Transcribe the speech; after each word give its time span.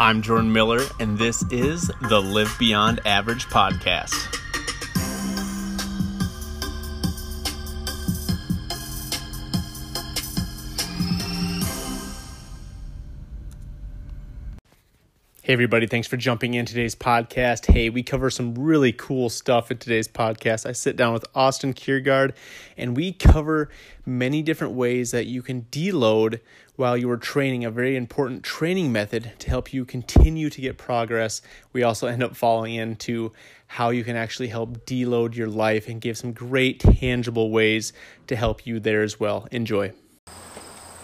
I'm 0.00 0.22
Jordan 0.22 0.50
Miller, 0.50 0.80
and 0.98 1.18
this 1.18 1.42
is 1.50 1.92
the 2.08 2.22
Live 2.22 2.56
Beyond 2.58 3.00
Average 3.04 3.48
podcast. 3.48 4.34
Hey, 15.50 15.54
everybody, 15.54 15.88
thanks 15.88 16.06
for 16.06 16.16
jumping 16.16 16.54
in 16.54 16.64
today's 16.64 16.94
podcast. 16.94 17.66
Hey, 17.66 17.90
we 17.90 18.04
cover 18.04 18.30
some 18.30 18.54
really 18.54 18.92
cool 18.92 19.28
stuff 19.28 19.72
in 19.72 19.78
today's 19.78 20.06
podcast. 20.06 20.64
I 20.64 20.70
sit 20.70 20.94
down 20.94 21.12
with 21.12 21.26
Austin 21.34 21.72
Kiergaard 21.72 22.34
and 22.76 22.96
we 22.96 23.12
cover 23.12 23.68
many 24.06 24.42
different 24.42 24.74
ways 24.74 25.10
that 25.10 25.26
you 25.26 25.42
can 25.42 25.62
deload 25.62 26.38
while 26.76 26.96
you 26.96 27.10
are 27.10 27.16
training, 27.16 27.64
a 27.64 27.70
very 27.72 27.96
important 27.96 28.44
training 28.44 28.92
method 28.92 29.32
to 29.40 29.50
help 29.50 29.72
you 29.72 29.84
continue 29.84 30.50
to 30.50 30.60
get 30.60 30.78
progress. 30.78 31.42
We 31.72 31.82
also 31.82 32.06
end 32.06 32.22
up 32.22 32.36
falling 32.36 32.76
into 32.76 33.32
how 33.66 33.90
you 33.90 34.04
can 34.04 34.14
actually 34.14 34.50
help 34.50 34.86
deload 34.86 35.34
your 35.34 35.48
life 35.48 35.88
and 35.88 36.00
give 36.00 36.16
some 36.16 36.32
great 36.32 36.78
tangible 36.78 37.50
ways 37.50 37.92
to 38.28 38.36
help 38.36 38.68
you 38.68 38.78
there 38.78 39.02
as 39.02 39.18
well. 39.18 39.48
Enjoy. 39.50 39.92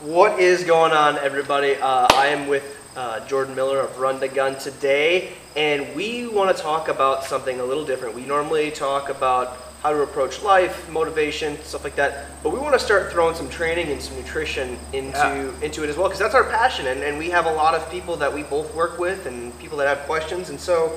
What 0.02 0.38
is 0.38 0.62
going 0.62 0.92
on, 0.92 1.18
everybody? 1.18 1.74
Uh, 1.74 2.06
I 2.12 2.28
am 2.28 2.46
with 2.46 2.85
uh, 2.96 3.20
Jordan 3.27 3.55
Miller 3.55 3.78
of 3.80 3.98
Run 3.98 4.18
to 4.20 4.28
Gun 4.28 4.59
today, 4.59 5.32
and 5.54 5.95
we 5.95 6.27
want 6.27 6.54
to 6.56 6.62
talk 6.62 6.88
about 6.88 7.24
something 7.24 7.60
a 7.60 7.64
little 7.64 7.84
different. 7.84 8.14
We 8.14 8.24
normally 8.24 8.70
talk 8.70 9.09
about 9.10 9.59
how 9.82 9.91
to 9.92 10.02
approach 10.02 10.42
life, 10.42 10.91
motivation, 10.91 11.62
stuff 11.62 11.84
like 11.84 11.95
that, 11.96 12.27
but 12.42 12.51
we 12.51 12.59
want 12.59 12.73
to 12.73 12.78
start 12.78 13.12
throwing 13.12 13.34
some 13.37 13.48
training 13.48 13.88
and 13.88 14.01
some 14.02 14.16
nutrition 14.16 14.78
into 14.92 15.18
Yeah. 15.18 15.51
into 15.62 15.84
it 15.84 15.90
as 15.90 15.96
well 15.96 16.09
because 16.09 16.18
that's 16.18 16.34
our 16.34 16.45
passion, 16.45 16.87
and, 16.87 17.02
and 17.02 17.18
we 17.18 17.28
have 17.30 17.46
a 17.46 17.52
lot 17.52 17.74
of 17.74 17.88
people 17.90 18.16
that 18.16 18.32
we 18.32 18.42
both 18.42 18.74
work 18.74 18.98
with 18.98 19.26
and 19.26 19.56
people 19.59 19.78
that 19.78 19.87
have 19.88 20.06
questions, 20.06 20.51
and 20.51 20.59
so. 20.59 20.92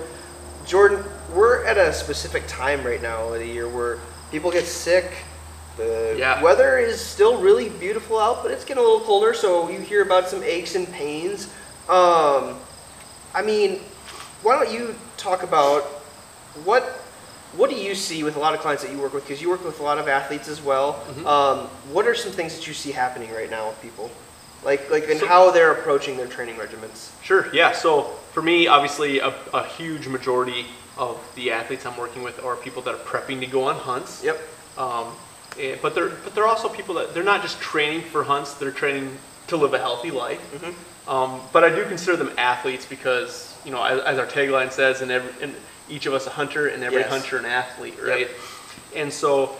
Jordan, 0.65 1.03
we're 1.33 1.65
at 1.65 1.79
a 1.79 1.91
specific 1.91 2.43
time 2.45 2.83
right 2.85 3.01
now 3.01 3.33
of 3.33 3.39
the 3.39 3.45
year 3.47 3.67
where 3.67 3.97
people 4.29 4.51
get 4.51 4.65
sick. 4.67 5.11
The 5.77 6.13
Yeah. 6.15 6.43
weather 6.43 6.77
is 6.77 7.01
still 7.01 7.37
really 7.41 7.69
beautiful 7.69 8.19
out, 8.19 8.43
but 8.43 8.51
it's 8.51 8.63
getting 8.63 8.83
a 8.83 8.85
little 8.85 8.99
colder, 8.99 9.33
so 9.33 9.67
you 9.67 9.79
hear 9.79 10.03
about 10.03 10.29
some 10.29 10.43
aches 10.43 10.75
and 10.75 10.91
pains. 10.91 11.47
Um, 11.89 12.55
I 13.33 13.41
mean, 13.43 13.79
why 14.43 14.57
don't 14.63 14.71
you 14.71 14.95
talk 15.17 15.43
about 15.43 15.83
what 16.63 16.83
what 17.55 17.71
do 17.71 17.75
you 17.75 17.95
see 17.95 18.23
with 18.23 18.35
a 18.35 18.39
lot 18.39 18.53
of 18.53 18.59
clients 18.59 18.83
that 18.83 18.91
you 18.91 18.99
work 18.99 19.11
with? 19.13 19.23
Because 19.27 19.41
you 19.41 19.49
work 19.49 19.65
with 19.65 19.79
a 19.79 19.83
lot 19.83 19.97
of 19.97 20.07
athletes 20.07 20.47
as 20.47 20.61
well. 20.61 21.03
Um, 21.25 21.61
what 21.91 22.05
are 22.07 22.13
some 22.13 22.31
things 22.31 22.55
that 22.55 22.67
you 22.67 22.75
see 22.75 22.91
happening 22.91 23.31
right 23.31 23.49
now 23.49 23.69
with 23.69 23.81
people, 23.81 24.11
like 24.63 24.89
like 24.91 25.09
and 25.09 25.19
So- 25.19 25.27
how 25.27 25.49
they're 25.51 25.71
approaching 25.71 26.15
their 26.15 26.27
training 26.27 26.55
regimens? 26.55 27.09
Sure, 27.23 27.49
yeah. 27.53 27.71
So 27.71 28.03
for 28.33 28.43
me, 28.43 28.67
obviously, 28.67 29.19
a, 29.19 29.33
a 29.51 29.65
huge 29.65 30.07
majority 30.07 30.67
of 30.95 31.17
the 31.35 31.49
athletes 31.51 31.87
I'm 31.87 31.97
working 31.97 32.21
with 32.21 32.43
are 32.43 32.55
people 32.55 32.83
that 32.83 32.93
are 32.93 32.97
prepping 32.99 33.39
to 33.39 33.47
go 33.47 33.63
on 33.63 33.77
hunts. 33.77 34.23
Yep. 34.23 34.39
Um, 34.77 35.07
eh, 35.59 35.75
but 35.81 35.95
they're 35.95 36.09
but 36.09 36.35
they're 36.35 36.47
also 36.47 36.69
people 36.69 36.93
that 36.95 37.15
they're 37.15 37.23
not 37.23 37.41
just 37.41 37.59
training 37.59 38.03
for 38.03 38.23
hunts; 38.23 38.53
they're 38.53 38.71
training 38.71 39.17
to 39.47 39.57
live 39.57 39.73
a 39.73 39.79
healthy 39.79 40.11
life. 40.11 40.39
Um, 41.09 41.41
but 41.51 41.63
I 41.63 41.69
do 41.69 41.83
consider 41.85 42.15
them 42.17 42.31
athletes 42.37 42.85
because 42.85 43.57
you 43.65 43.71
know, 43.71 43.83
as, 43.83 43.99
as 44.01 44.17
our 44.19 44.27
tagline 44.27 44.71
says, 44.71 45.01
and, 45.01 45.11
every 45.11 45.43
in 45.43 45.53
each 45.89 46.05
of 46.05 46.13
us 46.13 46.27
a 46.27 46.29
hunter, 46.29 46.67
and 46.67 46.83
every 46.83 46.99
Yes. 46.99 47.09
hunter 47.09 47.37
an 47.37 47.45
athlete, 47.45 47.95
right? 48.01 48.29
And 48.95 49.11
so, 49.11 49.57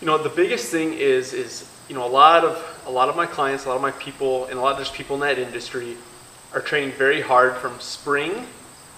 you 0.00 0.06
know, 0.06 0.16
the 0.16 0.30
biggest 0.30 0.70
thing 0.70 0.94
is 0.94 1.32
is 1.34 1.68
you 1.88 1.94
know 1.94 2.04
a 2.04 2.08
lot 2.08 2.44
of 2.44 2.82
a 2.86 2.90
lot 2.90 3.08
of 3.10 3.14
my 3.16 3.26
clients, 3.26 3.66
a 3.66 3.68
lot 3.68 3.76
of 3.76 3.82
my 3.82 3.90
people, 3.92 4.46
and 4.46 4.58
a 4.58 4.60
lot 4.60 4.72
of 4.72 4.78
just 4.78 4.94
people 4.94 5.14
in 5.16 5.20
that 5.20 5.38
industry 5.38 5.96
are 6.54 6.60
training 6.60 6.92
very 6.92 7.20
hard 7.20 7.56
from 7.56 7.78
spring, 7.78 8.46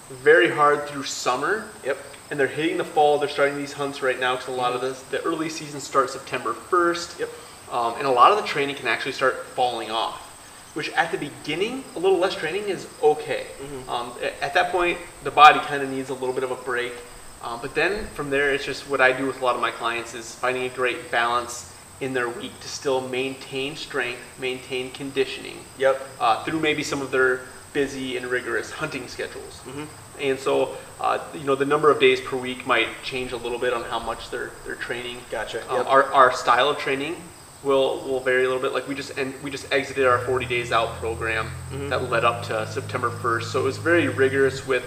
very 0.09 0.49
hard 0.49 0.87
through 0.87 1.03
summer, 1.03 1.65
Yep. 1.83 1.97
and 2.31 2.39
they're 2.39 2.47
hitting 2.47 2.77
the 2.77 2.85
fall. 2.85 3.19
They're 3.19 3.27
starting 3.27 3.57
these 3.57 3.73
hunts 3.73 4.01
right 4.01 4.19
now 4.19 4.35
because 4.37 4.47
a 4.47 4.57
lot 4.57 4.71
of 4.73 4.79
this, 4.81 5.01
the 5.03 5.21
early 5.23 5.49
season 5.49 5.81
starts 5.81 6.13
September 6.13 6.53
1st. 6.53 7.19
Yep. 7.19 7.29
Um, 7.71 7.95
and 7.97 8.07
a 8.07 8.11
lot 8.11 8.31
of 8.31 8.37
the 8.37 8.43
training 8.47 8.75
can 8.75 8.87
actually 8.87 9.11
start 9.11 9.45
falling 9.47 9.91
off, 9.91 10.28
which 10.73 10.89
at 10.91 11.11
the 11.11 11.17
beginning, 11.17 11.83
a 11.95 11.99
little 11.99 12.17
less 12.17 12.35
training 12.35 12.63
is 12.69 12.87
okay. 13.01 13.47
Um, 13.87 14.11
at 14.41 14.53
that 14.53 14.71
point, 14.71 14.97
the 15.23 15.31
body 15.31 15.59
kind 15.61 15.81
of 15.81 15.89
needs 15.89 16.09
a 16.09 16.13
little 16.13 16.33
bit 16.33 16.43
of 16.43 16.51
a 16.51 16.55
break. 16.55 16.93
Um, 17.43 17.59
but 17.61 17.73
then 17.73 18.05
from 18.07 18.29
there, 18.29 18.53
it's 18.53 18.65
just 18.65 18.89
what 18.89 19.01
I 19.01 19.11
do 19.11 19.25
with 19.25 19.41
a 19.41 19.45
lot 19.45 19.55
of 19.55 19.61
my 19.61 19.71
clients 19.71 20.13
is 20.13 20.35
finding 20.35 20.63
a 20.65 20.69
great 20.69 21.09
balance 21.09 21.73
in 22.01 22.13
their 22.13 22.29
week 22.29 22.57
to 22.61 22.67
still 22.69 23.01
maintain 23.09 23.75
strength, 23.75 24.19
maintain 24.39 24.91
conditioning, 24.91 25.57
Yep. 25.77 26.07
uh, 26.19 26.43
through 26.43 26.59
maybe 26.59 26.83
some 26.83 27.01
of 27.01 27.11
their 27.11 27.41
busy 27.73 28.17
and 28.17 28.25
rigorous 28.27 28.71
hunting 28.71 29.07
schedules. 29.07 29.61
And 30.19 30.37
so, 30.39 30.75
uh, 30.99 31.19
you 31.33 31.43
know, 31.45 31.55
the 31.55 31.65
number 31.65 31.89
of 31.89 31.99
days 31.99 32.19
per 32.19 32.35
week 32.35 32.67
might 32.67 32.87
change 33.03 33.31
a 33.31 33.37
little 33.37 33.59
bit 33.59 33.73
on 33.73 33.83
how 33.83 33.99
much 33.99 34.29
they're 34.31 34.51
they're 34.65 34.75
training. 34.75 35.17
Gotcha. 35.31 35.61
Um, 35.69 35.77
Yep. 35.77 35.87
our, 35.87 36.03
our 36.13 36.31
style 36.33 36.69
of 36.69 36.77
training 36.77 37.15
will 37.63 37.99
will 38.01 38.19
vary 38.19 38.43
a 38.45 38.47
little 38.47 38.61
bit. 38.61 38.73
Like 38.73 38.87
we 38.87 38.95
just 38.95 39.17
and 39.17 39.33
we 39.43 39.51
just 39.51 39.71
exited 39.71 40.05
our 40.05 40.19
40 40.19 40.45
days 40.45 40.71
out 40.71 40.95
program 40.95 41.51
that 41.89 42.09
led 42.09 42.23
up 42.23 42.43
to 42.45 42.67
September 42.67 43.09
1st. 43.09 43.43
So 43.43 43.59
it 43.61 43.63
was 43.63 43.77
very 43.77 44.07
rigorous 44.07 44.65
with 44.67 44.83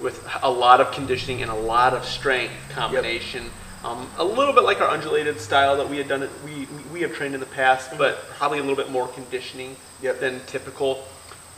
with 0.00 0.26
a 0.42 0.50
lot 0.50 0.80
of 0.80 0.90
conditioning 0.92 1.42
and 1.42 1.50
a 1.50 1.54
lot 1.54 1.92
of 1.94 2.04
strength 2.04 2.54
combination. 2.70 3.50
Um, 3.84 4.08
a 4.18 4.24
little 4.24 4.52
bit 4.52 4.64
like 4.64 4.80
our 4.82 4.88
undulated 4.88 5.40
style 5.40 5.76
that 5.78 5.88
we 5.88 5.96
had 5.96 6.08
done 6.08 6.22
it. 6.22 6.30
We 6.44 6.66
we, 6.92 7.00
have 7.00 7.14
trained 7.14 7.32
in 7.34 7.40
the 7.40 7.46
past, 7.46 7.96
but 7.96 8.18
probably 8.38 8.58
a 8.58 8.62
little 8.62 8.76
bit 8.76 8.90
more 8.90 9.08
conditioning 9.08 9.76
Yep. 10.02 10.20
than 10.20 10.40
typical. 10.46 11.02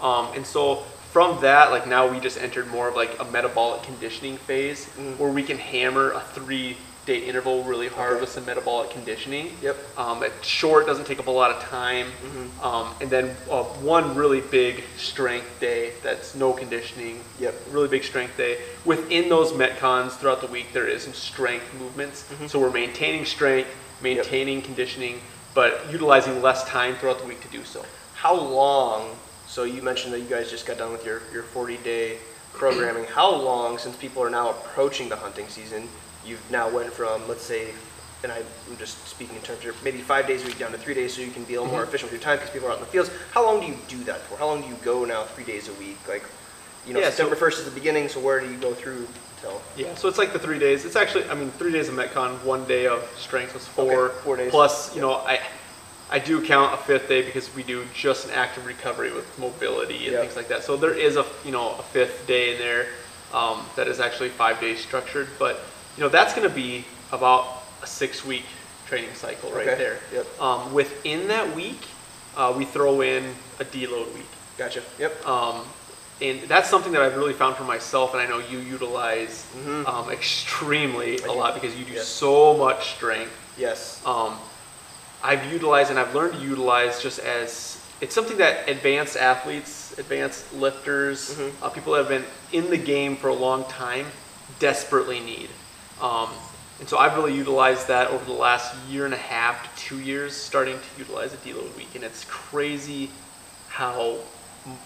Um, 0.01 0.29
and 0.35 0.45
so 0.47 0.77
from 1.13 1.41
that, 1.43 1.71
like 1.71 1.87
now 1.87 2.07
we 2.11 2.21
just 2.21 2.39
entered 2.39 2.69
more 2.69 2.89
of 2.89 2.97
like 2.97 3.19
a 3.21 3.25
metabolic 3.25 3.83
conditioning 3.83 4.37
phase 4.37 4.87
where 5.19 5.31
we 5.31 5.43
can 5.43 5.59
hammer 5.59 6.13
a 6.13 6.21
three 6.21 6.77
day 7.05 7.19
interval 7.25 7.65
really 7.65 7.89
hard 7.89 8.13
Okay. 8.13 8.21
with 8.21 8.31
some 8.31 8.47
metabolic 8.47 8.91
conditioning. 8.91 9.53
Yep. 9.61 9.77
Um, 9.99 10.23
it's 10.23 10.47
short, 10.47 10.87
doesn't 10.87 11.07
take 11.07 11.19
up 11.19 11.27
a 11.27 11.31
lot 11.31 11.51
of 11.51 11.61
time. 11.63 12.07
Mm-hmm. 12.07 12.65
Um, 12.65 12.95
and 13.01 13.11
then 13.11 13.37
uh, 13.51 13.65
one 13.65 14.15
really 14.15 14.41
big 14.41 14.85
strength 14.97 15.59
day 15.61 15.93
that's 16.03 16.35
no 16.35 16.53
conditioning. 16.53 17.21
Yep. 17.41 17.55
Really 17.71 17.89
big 17.89 18.05
strength 18.05 18.37
day. 18.37 18.59
Within 18.85 19.29
those 19.29 19.53
metcons 19.53 20.13
throughout 20.13 20.41
the 20.41 20.47
week, 20.47 20.73
there 20.73 20.87
is 20.87 21.03
some 21.03 21.13
strength 21.13 21.65
movements. 21.79 22.25
So 22.47 22.61
we're 22.61 22.71
maintaining 22.71 23.25
strength, 23.25 23.69
maintaining 24.01 24.63
conditioning, 24.63 25.21
but 25.55 25.91
utilizing 25.91 26.41
less 26.41 26.65
time 26.69 26.95
throughout 26.97 27.19
the 27.19 27.27
week 27.27 27.41
to 27.43 27.49
do 27.49 27.65
so. 27.65 27.85
How 28.15 28.35
long? 28.35 29.17
So 29.49 29.65
you 29.65 29.83
mentioned 29.83 30.15
that 30.15 30.21
you 30.21 30.27
guys 30.29 30.51
just 30.51 30.67
got 30.67 30.79
done 30.79 30.93
with 30.93 31.05
your, 31.05 31.23
your 31.33 31.43
40 31.43 31.79
day 31.79 32.19
programming. 32.53 33.05
How 33.05 33.35
long 33.35 33.77
since 33.79 33.97
people 33.97 34.23
are 34.23 34.31
now 34.31 34.51
approaching 34.51 35.09
the 35.09 35.17
hunting 35.17 35.49
season? 35.49 35.89
You've 36.25 36.51
now 36.51 36.69
went 36.69 36.93
from 36.93 37.27
let's 37.29 37.43
say, 37.43 37.69
and 38.23 38.31
I'm 38.31 38.45
just 38.79 39.07
speaking 39.09 39.35
in 39.37 39.43
terms 39.43 39.65
of 39.65 39.83
maybe 39.85 39.99
five 39.99 40.27
days 40.27 40.43
a 40.45 40.47
week 40.47 40.59
down 40.59 40.71
to 40.73 40.79
three 40.79 40.95
days, 40.95 41.15
so 41.15 41.23
you 41.23 41.31
can 41.31 41.45
be 41.45 41.55
a 41.55 41.61
little 41.61 41.73
more 41.75 41.83
efficient 41.85 42.13
with 42.13 42.21
your 42.21 42.25
time 42.25 42.39
because 42.39 42.51
people 42.53 42.69
are 42.69 42.73
out 42.73 42.79
in 42.79 42.85
the 42.85 42.91
fields. 42.91 43.11
How 43.33 43.45
long 43.45 43.61
do 43.61 43.67
you 43.67 43.77
do 43.89 44.03
that 44.05 44.21
for? 44.23 44.37
How 44.37 44.47
long 44.47 44.63
do 44.63 44.69
you 44.69 44.77
go 44.85 45.05
now? 45.05 45.25
Three 45.25 45.45
days 45.45 45.69
a 45.69 45.73
week, 45.75 45.99
like, 46.09 46.25
you 46.87 46.95
know, 46.95 47.01
Yeah, 47.01 47.07
so- 47.11 47.17
September 47.17 47.37
1st 47.37 47.59
is 47.59 47.65
the 47.65 47.71
beginning. 47.73 48.09
So 48.09 48.21
where 48.21 48.39
do 48.41 48.49
you 48.51 48.57
go 48.59 48.73
through 48.75 49.09
till? 49.41 49.61
Yeah, 49.77 49.95
so 49.97 50.09
it's 50.09 50.19
like 50.19 50.33
the 50.33 50.39
three 50.39 50.59
days. 50.61 50.85
It's 50.85 50.95
actually, 50.97 51.29
I 51.29 51.35
mean, 51.35 51.51
three 51.53 51.73
days 51.73 51.89
of 51.89 51.95
Metcon, 51.97 52.43
one 52.45 52.65
day 52.67 52.87
of 52.87 53.03
strength 53.19 53.55
was 53.55 53.67
four. 53.67 54.11
Okay, 54.11 54.15
four 54.23 54.37
days. 54.37 54.51
Plus, 54.51 54.95
you 54.95 55.01
know, 55.01 55.15
I, 55.15 55.41
I 56.11 56.19
do 56.21 56.41
count 56.45 56.75
a 56.75 56.77
fifth 56.77 57.09
day 57.09 57.23
because 57.23 57.53
we 57.57 57.65
do 57.65 57.85
just 57.95 58.27
an 58.27 58.33
active 58.35 58.67
recovery 58.67 59.13
with 59.13 59.27
mobility 59.39 59.97
and 60.05 60.13
Yep. 60.13 60.21
things 60.23 60.37
like 60.37 60.49
that. 60.49 60.63
So 60.63 60.77
there 60.77 60.95
is 60.95 61.17
a, 61.17 61.25
you 61.45 61.51
know, 61.51 61.71
a 61.77 61.83
fifth 61.83 62.27
day 62.29 62.53
in 62.53 62.59
there 62.59 62.87
um, 63.33 63.65
that 63.77 63.89
is 63.89 63.99
actually 63.99 64.29
five 64.29 64.61
days 64.61 64.79
structured. 64.79 65.27
But, 65.39 65.59
you 65.97 66.03
know, 66.03 66.09
that's 66.09 66.35
going 66.35 66.49
to 66.49 66.55
be 66.55 66.85
about 67.13 67.63
a 67.83 67.87
six 67.87 68.25
week 68.25 68.45
training 68.87 69.15
cycle 69.15 69.51
right 69.51 69.67
Okay, 69.69 69.77
there. 69.77 69.99
yep. 70.13 70.27
Um, 70.41 70.73
within 70.73 71.29
that 71.29 71.55
week, 71.55 71.81
uh, 72.37 72.53
we 72.57 72.65
throw 72.65 73.01
in 73.03 73.35
a 73.61 73.65
deload 73.65 74.13
week. 74.15 74.27
Gotcha. 74.59 74.83
Yep. 74.99 75.27
Um, 75.27 75.65
and 76.21 76.41
that's 76.43 76.69
something 76.71 76.93
that 76.93 77.03
I've 77.03 77.17
really 77.17 77.33
found 77.33 77.57
for 77.57 77.65
myself, 77.65 78.13
and 78.15 78.23
I 78.23 78.27
know 78.27 78.39
you 78.39 78.59
utilize 78.59 79.45
Mhm. 79.57 79.87
um, 79.89 80.11
extremely 80.11 81.13
I 81.21 81.25
a 81.25 81.29
do. 81.29 81.33
lot 81.33 81.55
because 81.55 81.75
you 81.77 81.85
do 81.85 81.95
Yes. 81.95 82.07
so 82.09 82.55
much 82.55 82.95
strength. 82.95 83.33
Yes. 83.59 84.01
Um, 84.07 84.39
I've 85.23 85.53
utilized 85.53 85.91
and 85.91 85.99
I've 85.99 86.15
learned 86.15 86.35
to 86.35 86.39
utilize 86.41 87.03
just 87.03 87.19
as 87.21 87.79
it's 88.01 88.15
something 88.15 88.39
that 88.39 88.69
advanced 88.69 89.17
athletes, 89.17 89.95
advanced 89.97 90.53
lifters, 90.55 91.35
Mhm. 91.35 91.53
uh, 91.63 91.69
people 91.69 91.93
that 91.93 92.01
have 92.01 92.09
been 92.09 92.27
in 92.51 92.71
the 92.71 92.77
game 92.77 93.17
for 93.17 93.29
a 93.29 93.35
long 93.35 93.65
time 93.67 94.11
desperately 94.59 95.21
need. 95.21 95.51
Um, 96.03 96.29
and 96.81 96.89
so 96.89 96.99
I've 96.99 97.17
really 97.17 97.35
utilized 97.35 97.87
that 97.89 98.09
over 98.09 98.25
the 98.25 98.33
last 98.33 98.75
year 98.91 99.05
and 99.05 99.15
a 99.15 99.19
half 99.19 99.63
to 99.63 99.81
two 99.81 100.01
years, 100.01 100.35
starting 100.37 100.75
to 100.77 100.99
utilize 100.99 101.33
a 101.33 101.37
deload 101.39 101.75
week, 101.77 101.95
and 101.95 102.03
it's 102.05 102.25
crazy 102.25 103.11
how 103.69 104.17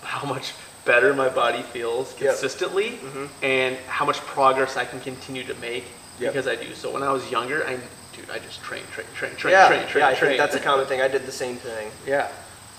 how 0.03 0.27
much 0.27 0.53
better 0.85 1.13
my 1.13 1.29
body 1.29 1.63
feels 1.63 2.13
Yep. 2.21 2.31
consistently, 2.31 2.99
Mhm. 3.03 3.29
and 3.43 3.77
how 3.89 4.05
much 4.05 4.19
progress 4.21 4.77
I 4.77 4.85
can 4.85 5.01
continue 5.01 5.45
to 5.45 5.55
make 5.55 5.85
Yep. 6.21 6.33
because 6.33 6.47
I 6.47 6.55
do. 6.55 6.75
So 6.75 6.91
when 6.91 7.03
I 7.03 7.11
was 7.11 7.31
younger, 7.31 7.67
I 7.67 7.79
dude, 8.15 8.31
I 8.31 8.39
just 8.39 8.63
train, 8.63 8.83
train, 8.95 9.07
train, 9.15 9.35
train, 9.37 9.53
yeah. 9.53 9.67
train, 9.69 9.87
train, 9.89 10.03
yeah. 10.05 10.09
I 10.09 10.15
train. 10.15 10.31
think 10.31 10.39
that's 10.41 10.55
a 10.55 10.61
common 10.61 10.87
thing. 10.87 11.03
I 11.03 11.09
did 11.09 11.27
the 11.27 11.33
same 11.33 11.57
thing. 11.57 11.91
yeah. 12.07 12.29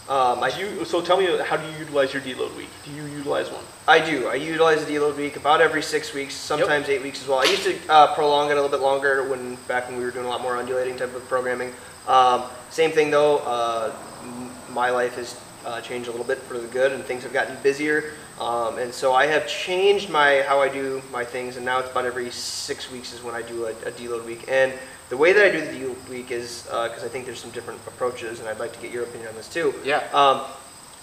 Um, 0.09 0.42
I 0.42 0.50
Do 0.51 0.62
you, 0.62 0.86
so 0.86 1.01
tell 1.01 1.18
me, 1.18 1.25
how 1.44 1.57
do 1.57 1.69
you 1.69 1.77
utilize 1.80 2.13
your 2.13 2.21
deload 2.21 2.56
week? 2.56 2.69
Do 2.86 2.92
you 2.92 3.04
utilize 3.06 3.50
one? 3.51 3.63
I 3.89 4.00
do. 4.00 4.27
I 4.27 4.36
utilize 4.36 4.86
the 4.86 4.94
deload 4.94 5.18
week 5.18 5.36
about 5.36 5.59
every 5.59 5.81
six 5.83 6.13
weeks, 6.13 6.33
sometimes 6.33 6.88
eight 6.88 7.01
weeks 7.01 7.21
as 7.21 7.27
well. 7.27 7.39
I 7.39 7.44
used 7.45 7.63
to 7.63 7.77
uh, 7.89 8.13
prolong 8.15 8.50
it 8.50 8.54
a 8.54 8.56
little 8.56 8.69
bit 8.69 8.80
longer 8.80 9.27
when 9.27 9.56
back 9.68 9.89
when 9.89 9.98
we 9.98 10.06
were 10.06 10.12
doing 10.12 10.25
a 10.25 10.30
lot 10.30 10.42
more 10.42 10.56
undulating 10.56 10.95
type 10.95 11.13
of 11.13 11.27
programming. 11.27 11.74
Um, 12.07 12.44
same 12.69 12.92
thing 12.92 13.12
though. 13.12 13.39
Uh, 13.39 13.94
m- 14.24 14.50
my 14.74 14.89
life 14.92 15.15
has 15.15 15.33
uh, 15.65 15.81
changed 15.81 16.07
a 16.07 16.12
little 16.12 16.25
bit 16.25 16.38
for 16.39 16.57
the 16.57 16.68
good, 16.68 16.92
and 16.92 17.04
things 17.04 17.24
have 17.24 17.33
gotten 17.33 17.57
busier. 17.63 18.13
Um, 18.39 18.77
and 18.77 18.94
so 18.94 19.13
I 19.13 19.25
have 19.25 19.48
changed 19.48 20.09
my 20.09 20.44
how 20.48 20.62
I 20.62 20.69
do 20.69 21.01
my 21.12 21.25
things, 21.25 21.57
and 21.57 21.65
now 21.65 21.80
it's 21.80 21.89
about 21.89 22.06
every 22.06 22.30
six 22.31 22.92
weeks 22.92 23.13
is 23.13 23.24
when 23.24 23.36
I 23.36 23.42
do 23.42 23.65
a, 23.65 23.71
a 23.71 23.92
deload 23.92 24.25
week. 24.25 24.45
And 24.48 24.74
the 25.09 25.18
way 25.18 25.33
that 25.33 25.44
I 25.44 25.50
do 25.50 25.62
the 25.62 25.71
deload 25.71 26.09
week 26.09 26.31
is 26.31 26.63
because 26.63 27.04
I 27.04 27.07
think 27.07 27.25
there's 27.25 27.39
some 27.39 27.51
different 27.51 27.80
approaches, 27.88 28.39
and 28.39 28.48
I'd 28.48 28.59
like 28.59 28.74
to 28.74 28.80
get 28.80 28.92
your 28.92 29.04
opinion 29.04 29.30
on 29.30 29.36
this 29.36 29.50
too. 29.50 29.74
Yeah. 29.83 30.04
Um, 30.13 30.42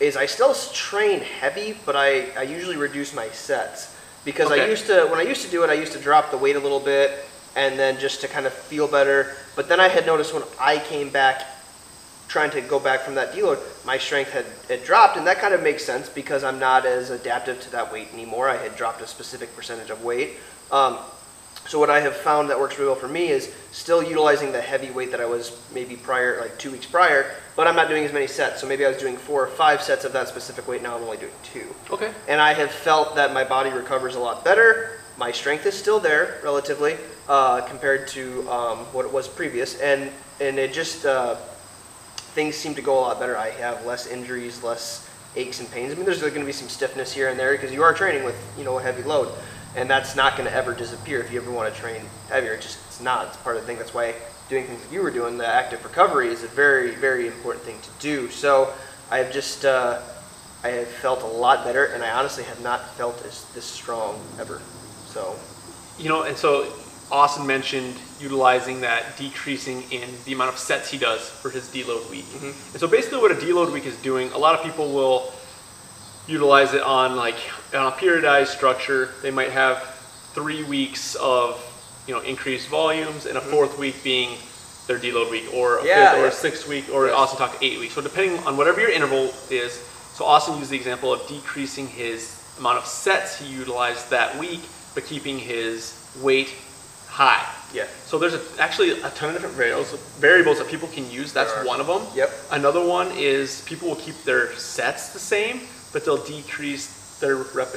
is 0.00 0.16
I 0.16 0.26
still 0.26 0.54
train 0.72 1.20
heavy, 1.20 1.76
but 1.86 1.96
I, 1.96 2.30
I 2.30 2.42
usually 2.42 2.76
reduce 2.76 3.14
my 3.14 3.28
sets 3.28 3.96
because 4.24 4.50
I 4.50 4.66
used 4.66 4.86
to 4.86 5.06
when 5.06 5.20
I 5.20 5.22
used 5.22 5.42
to 5.42 5.50
do 5.50 5.62
it, 5.62 5.70
I 5.70 5.74
used 5.74 5.92
to 5.92 6.00
drop 6.00 6.30
the 6.30 6.38
weight 6.38 6.56
a 6.56 6.60
little 6.60 6.80
bit 6.80 7.26
and 7.56 7.78
then 7.78 7.98
just 7.98 8.20
to 8.22 8.28
kind 8.28 8.46
of 8.46 8.52
feel 8.52 8.88
better. 8.88 9.36
But 9.54 9.68
then 9.68 9.80
I 9.80 9.88
had 9.88 10.06
noticed 10.06 10.34
when 10.34 10.42
I 10.58 10.78
came 10.78 11.10
back, 11.10 11.42
trying 12.28 12.50
to 12.50 12.60
go 12.60 12.78
back 12.80 13.00
from 13.00 13.14
that 13.14 13.32
deload, 13.32 13.58
my 13.84 13.98
strength 13.98 14.30
had, 14.32 14.46
had 14.68 14.84
dropped, 14.84 15.16
and 15.16 15.26
that 15.26 15.38
kind 15.38 15.54
of 15.54 15.62
makes 15.62 15.84
sense 15.84 16.08
because 16.08 16.42
I'm 16.42 16.58
not 16.58 16.86
as 16.86 17.10
adaptive 17.10 17.60
to 17.60 17.70
that 17.72 17.92
weight 17.92 18.08
anymore. 18.12 18.48
I 18.48 18.56
had 18.56 18.76
dropped 18.76 19.00
a 19.02 19.06
specific 19.06 19.54
percentage 19.54 19.90
of 19.90 20.02
weight. 20.02 20.32
Um, 20.72 20.98
so 21.66 21.78
what 21.78 21.88
I 21.88 22.00
have 22.00 22.14
found 22.14 22.50
that 22.50 22.58
works 22.58 22.78
really 22.78 22.90
well 22.90 23.00
for 23.00 23.08
me 23.08 23.28
is 23.28 23.52
still 23.72 24.02
utilizing 24.02 24.52
the 24.52 24.60
heavy 24.60 24.90
weight 24.90 25.10
that 25.12 25.20
I 25.20 25.24
was 25.24 25.58
maybe 25.72 25.96
prior, 25.96 26.40
like 26.40 26.58
two 26.58 26.70
weeks 26.70 26.84
prior, 26.84 27.34
but 27.56 27.66
I'm 27.66 27.74
not 27.74 27.88
doing 27.88 28.04
as 28.04 28.12
many 28.12 28.26
sets. 28.26 28.60
So 28.60 28.66
maybe 28.66 28.84
I 28.84 28.88
was 28.88 28.98
doing 28.98 29.16
four 29.16 29.42
or 29.42 29.46
five 29.46 29.80
sets 29.80 30.04
of 30.04 30.12
that 30.12 30.28
specific 30.28 30.68
weight. 30.68 30.82
Now 30.82 30.96
I'm 30.96 31.02
only 31.02 31.16
doing 31.16 31.32
two. 31.42 31.74
Okay. 31.90 32.12
And 32.28 32.40
I 32.40 32.52
have 32.52 32.70
felt 32.70 33.14
that 33.14 33.32
my 33.32 33.44
body 33.44 33.70
recovers 33.70 34.14
a 34.14 34.20
lot 34.20 34.44
better. 34.44 35.00
My 35.16 35.32
strength 35.32 35.64
is 35.64 35.74
still 35.74 36.00
there 36.00 36.40
relatively 36.42 36.96
uh, 37.28 37.62
compared 37.62 38.08
to 38.08 38.50
um, 38.50 38.78
what 38.92 39.06
it 39.06 39.12
was 39.12 39.28
previous, 39.28 39.80
and 39.80 40.10
and 40.40 40.58
it 40.58 40.72
just 40.72 41.06
uh, 41.06 41.36
things 42.34 42.56
seem 42.56 42.74
to 42.74 42.82
go 42.82 42.98
a 42.98 43.00
lot 43.00 43.20
better. 43.20 43.36
I 43.38 43.50
have 43.50 43.86
less 43.86 44.06
injuries, 44.06 44.62
less 44.62 45.08
aches 45.36 45.60
and 45.60 45.70
pains. 45.70 45.92
I 45.92 45.96
mean, 45.96 46.04
there's 46.04 46.20
going 46.20 46.34
to 46.34 46.44
be 46.44 46.52
some 46.52 46.68
stiffness 46.68 47.12
here 47.12 47.28
and 47.28 47.38
there 47.38 47.52
because 47.52 47.72
you 47.72 47.82
are 47.82 47.94
training 47.94 48.24
with 48.24 48.36
you 48.58 48.64
know 48.64 48.78
a 48.78 48.82
heavy 48.82 49.02
load, 49.02 49.32
and 49.76 49.88
that's 49.88 50.14
not 50.16 50.36
going 50.36 50.48
to 50.48 50.54
ever 50.54 50.74
disappear 50.74 51.20
if 51.20 51.32
you 51.32 51.40
ever 51.40 51.50
want 51.50 51.72
to 51.72 51.80
train 51.80 52.02
heavier. 52.28 52.54
It 52.54 52.62
just 52.62 52.78
it's 52.86 53.00
not. 53.00 53.28
It's 53.28 53.36
part 53.38 53.56
of 53.56 53.62
the 53.62 53.66
thing. 53.66 53.78
That's 53.78 53.94
why 53.94 54.14
doing 54.48 54.66
things 54.66 54.82
that 54.82 54.92
you 54.92 55.02
were 55.02 55.10
doing, 55.10 55.38
the 55.38 55.46
active 55.46 55.82
recovery, 55.84 56.28
is 56.28 56.42
a 56.44 56.48
very 56.48 56.94
very 56.94 57.26
important 57.26 57.64
thing 57.64 57.78
to 57.82 57.90
do. 58.00 58.28
So 58.30 58.72
I 59.10 59.18
have 59.18 59.32
just 59.32 59.64
uh, 59.64 60.00
I 60.62 60.68
have 60.68 60.88
felt 60.88 61.22
a 61.22 61.26
lot 61.26 61.64
better, 61.64 61.86
and 61.86 62.02
I 62.02 62.10
honestly 62.10 62.44
have 62.44 62.60
not 62.62 62.88
felt 62.96 63.24
as 63.24 63.44
this 63.54 63.64
strong 63.64 64.20
ever. 64.38 64.60
So 65.06 65.36
You 65.98 66.08
know, 66.08 66.22
and 66.22 66.36
so 66.36 66.72
Austin 67.10 67.46
mentioned 67.46 67.94
utilizing 68.20 68.80
that 68.80 69.16
decreasing 69.16 69.82
in 69.90 70.08
the 70.24 70.32
amount 70.32 70.50
of 70.50 70.58
sets 70.58 70.90
he 70.90 70.98
does 70.98 71.28
for 71.28 71.50
his 71.50 71.68
deload 71.68 72.08
week. 72.10 72.24
Mm-hmm. 72.24 72.46
And 72.46 72.80
so 72.80 72.88
basically 72.88 73.18
what 73.18 73.30
a 73.30 73.34
deload 73.34 73.72
week 73.72 73.86
is 73.86 73.96
doing, 73.96 74.32
a 74.32 74.38
lot 74.38 74.54
of 74.54 74.64
people 74.64 74.92
will 74.92 75.32
utilize 76.26 76.72
it 76.72 76.82
on 76.82 77.16
like 77.16 77.36
on 77.74 77.86
a 77.86 77.92
periodized 77.92 78.48
structure. 78.48 79.10
They 79.22 79.30
might 79.30 79.50
have 79.50 79.82
three 80.32 80.62
weeks 80.64 81.14
of 81.16 81.60
you 82.06 82.14
know 82.14 82.20
increased 82.20 82.68
volumes 82.68 83.26
and 83.26 83.36
a 83.36 83.40
mm-hmm. 83.40 83.50
fourth 83.50 83.78
week 83.78 84.02
being 84.02 84.38
their 84.86 84.98
deload 84.98 85.30
week 85.30 85.52
or 85.54 85.78
a 85.78 85.86
Yeah, 85.86 86.10
fifth 86.10 86.18
or 86.18 86.22
yeah. 86.22 86.28
a 86.28 86.32
sixth 86.32 86.68
week 86.68 86.88
or 86.92 87.06
Yes. 87.06 87.14
Austin 87.16 87.38
talked 87.38 87.62
eight 87.62 87.78
weeks. 87.78 87.94
So 87.94 88.00
depending 88.00 88.38
on 88.44 88.56
whatever 88.56 88.80
your 88.80 88.90
interval 88.90 89.32
is, 89.50 89.72
so 90.14 90.24
Austin 90.24 90.58
used 90.58 90.70
the 90.70 90.76
example 90.76 91.12
of 91.12 91.26
decreasing 91.26 91.86
his 91.86 92.42
amount 92.58 92.78
of 92.78 92.86
sets 92.86 93.38
he 93.38 93.46
utilized 93.52 94.10
that 94.10 94.38
week, 94.38 94.60
but 94.94 95.04
keeping 95.04 95.38
his 95.38 95.98
weight 96.22 96.54
high. 97.14 97.46
yeah, 97.72 97.86
So 98.06 98.18
there's 98.18 98.34
a, 98.34 98.42
actually 98.58 98.90
a 99.00 99.10
ton 99.10 99.28
of 99.30 99.34
different 99.36 99.54
variables, 99.54 99.92
variables 100.18 100.58
that 100.58 100.66
people 100.68 100.88
can 100.88 101.08
use. 101.10 101.32
That's 101.32 101.52
one 101.64 101.80
of 101.80 101.86
them. 101.86 102.02
Yep. 102.14 102.30
Another 102.50 102.84
one 102.84 103.08
is 103.16 103.62
people 103.66 103.88
will 103.88 103.96
keep 104.06 104.16
their 104.24 104.52
sets 104.56 105.12
the 105.12 105.20
same, 105.20 105.60
but 105.92 106.04
they'll 106.04 106.24
decrease 106.24 107.18
their 107.20 107.36
rep- 107.36 107.70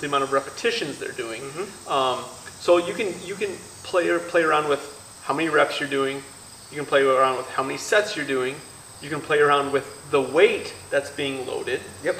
the 0.00 0.06
amount 0.06 0.22
of 0.22 0.32
repetitions 0.32 0.98
they're 1.00 1.10
doing. 1.26 1.42
Mm-hmm. 1.42 1.88
Um, 1.90 2.24
so 2.60 2.78
you 2.78 2.94
can 2.94 3.08
you 3.24 3.34
can 3.34 3.50
play 3.82 4.08
or 4.08 4.20
play 4.20 4.42
around 4.42 4.68
with 4.68 4.80
how 5.24 5.34
many 5.34 5.48
reps 5.48 5.80
you're 5.80 5.88
doing. 5.90 6.22
You 6.70 6.76
can 6.76 6.86
play 6.86 7.02
around 7.02 7.36
with 7.38 7.48
how 7.50 7.64
many 7.64 7.78
sets 7.78 8.16
you're 8.16 8.24
doing. 8.38 8.54
You 9.02 9.10
can 9.10 9.20
play 9.20 9.40
around 9.40 9.72
with 9.72 9.86
the 10.12 10.20
weight 10.22 10.72
that's 10.90 11.10
being 11.10 11.44
loaded. 11.46 11.80
yep, 12.04 12.16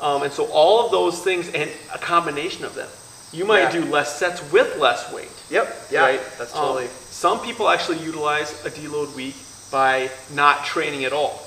Um, 0.00 0.22
and 0.22 0.32
so 0.32 0.46
all 0.52 0.84
of 0.84 0.90
those 0.92 1.22
things 1.22 1.48
and 1.52 1.68
a 1.92 1.98
combination 1.98 2.64
of 2.64 2.74
them. 2.74 2.88
You 3.34 3.44
might 3.44 3.74
Yeah. 3.74 3.80
do 3.80 3.84
less 3.86 4.16
sets 4.18 4.40
with 4.52 4.76
less 4.78 5.10
weight. 5.12 5.28
yep, 5.50 5.66
yeah. 5.90 6.00
Right? 6.02 6.20
That's 6.38 6.54
Um, 6.54 6.60
totally. 6.60 6.88
some 7.10 7.40
people 7.40 7.68
actually 7.68 7.98
utilize 7.98 8.54
a 8.64 8.70
deload 8.70 9.12
week 9.14 9.34
by 9.70 10.08
not 10.30 10.64
training 10.64 11.04
at 11.04 11.12
all. 11.12 11.40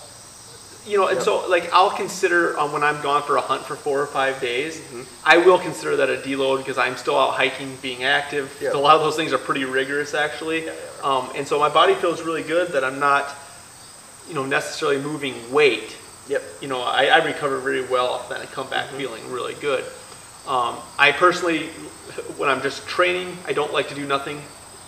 You 0.86 0.98
know, 0.98 1.08
and 1.08 1.18
Yep. 1.18 1.26
so 1.26 1.48
like 1.50 1.70
I'll 1.74 1.90
consider 1.92 2.58
um, 2.60 2.72
when 2.72 2.84
I'm 2.84 3.02
gone 3.02 3.24
for 3.24 3.36
a 3.38 3.42
hunt 3.42 3.66
for 3.66 3.76
four 3.76 4.00
or 4.02 4.06
five 4.08 4.40
days, 4.40 4.78
Mm-hmm. 4.78 5.02
I 5.26 5.38
will 5.38 5.58
consider 5.60 5.96
that 5.98 6.10
a 6.10 6.18
deload 6.18 6.58
because 6.60 6.78
I'm 6.78 6.96
still 6.98 7.18
out 7.20 7.34
hiking, 7.34 7.78
being 7.82 8.04
active. 8.04 8.50
Yep. 8.62 8.74
A 8.76 8.78
lot 8.78 8.96
of 8.96 9.02
those 9.02 9.16
things 9.16 9.34
are 9.34 9.38
pretty 9.38 9.66
rigorous 9.66 10.14
actually, 10.14 10.66
Yeah, 10.66 10.72
they 11.02 11.04
um, 11.04 11.30
and 11.36 11.48
so 11.48 11.58
my 11.60 11.70
body 11.70 11.96
feels 11.96 12.22
really 12.22 12.44
good 12.44 12.70
that 12.74 12.84
I'm 12.84 13.00
not, 13.00 13.34
you 14.28 14.34
know, 14.36 14.46
necessarily 14.46 15.00
moving 15.00 15.36
weight 15.52 15.96
yep, 16.30 16.44
you 16.62 16.68
know, 16.68 16.82
I, 16.82 17.06
I 17.06 17.18
recover 17.26 17.58
very 17.60 17.82
well 17.84 18.08
off 18.08 18.28
that 18.30 18.42
and 18.42 18.52
come 18.52 18.68
back 18.70 18.88
Mm-hmm. 18.88 18.98
feeling 18.98 19.32
really 19.32 19.56
good. 19.56 19.84
Um, 20.48 20.78
I 20.98 21.12
personally, 21.12 21.68
when 22.38 22.50
I'm 22.50 22.62
just 22.62 22.88
training, 22.88 23.38
I 23.48 23.54
don't 23.54 23.74
like 23.74 23.90
to 23.90 23.96
do 23.96 24.06
nothing 24.06 24.42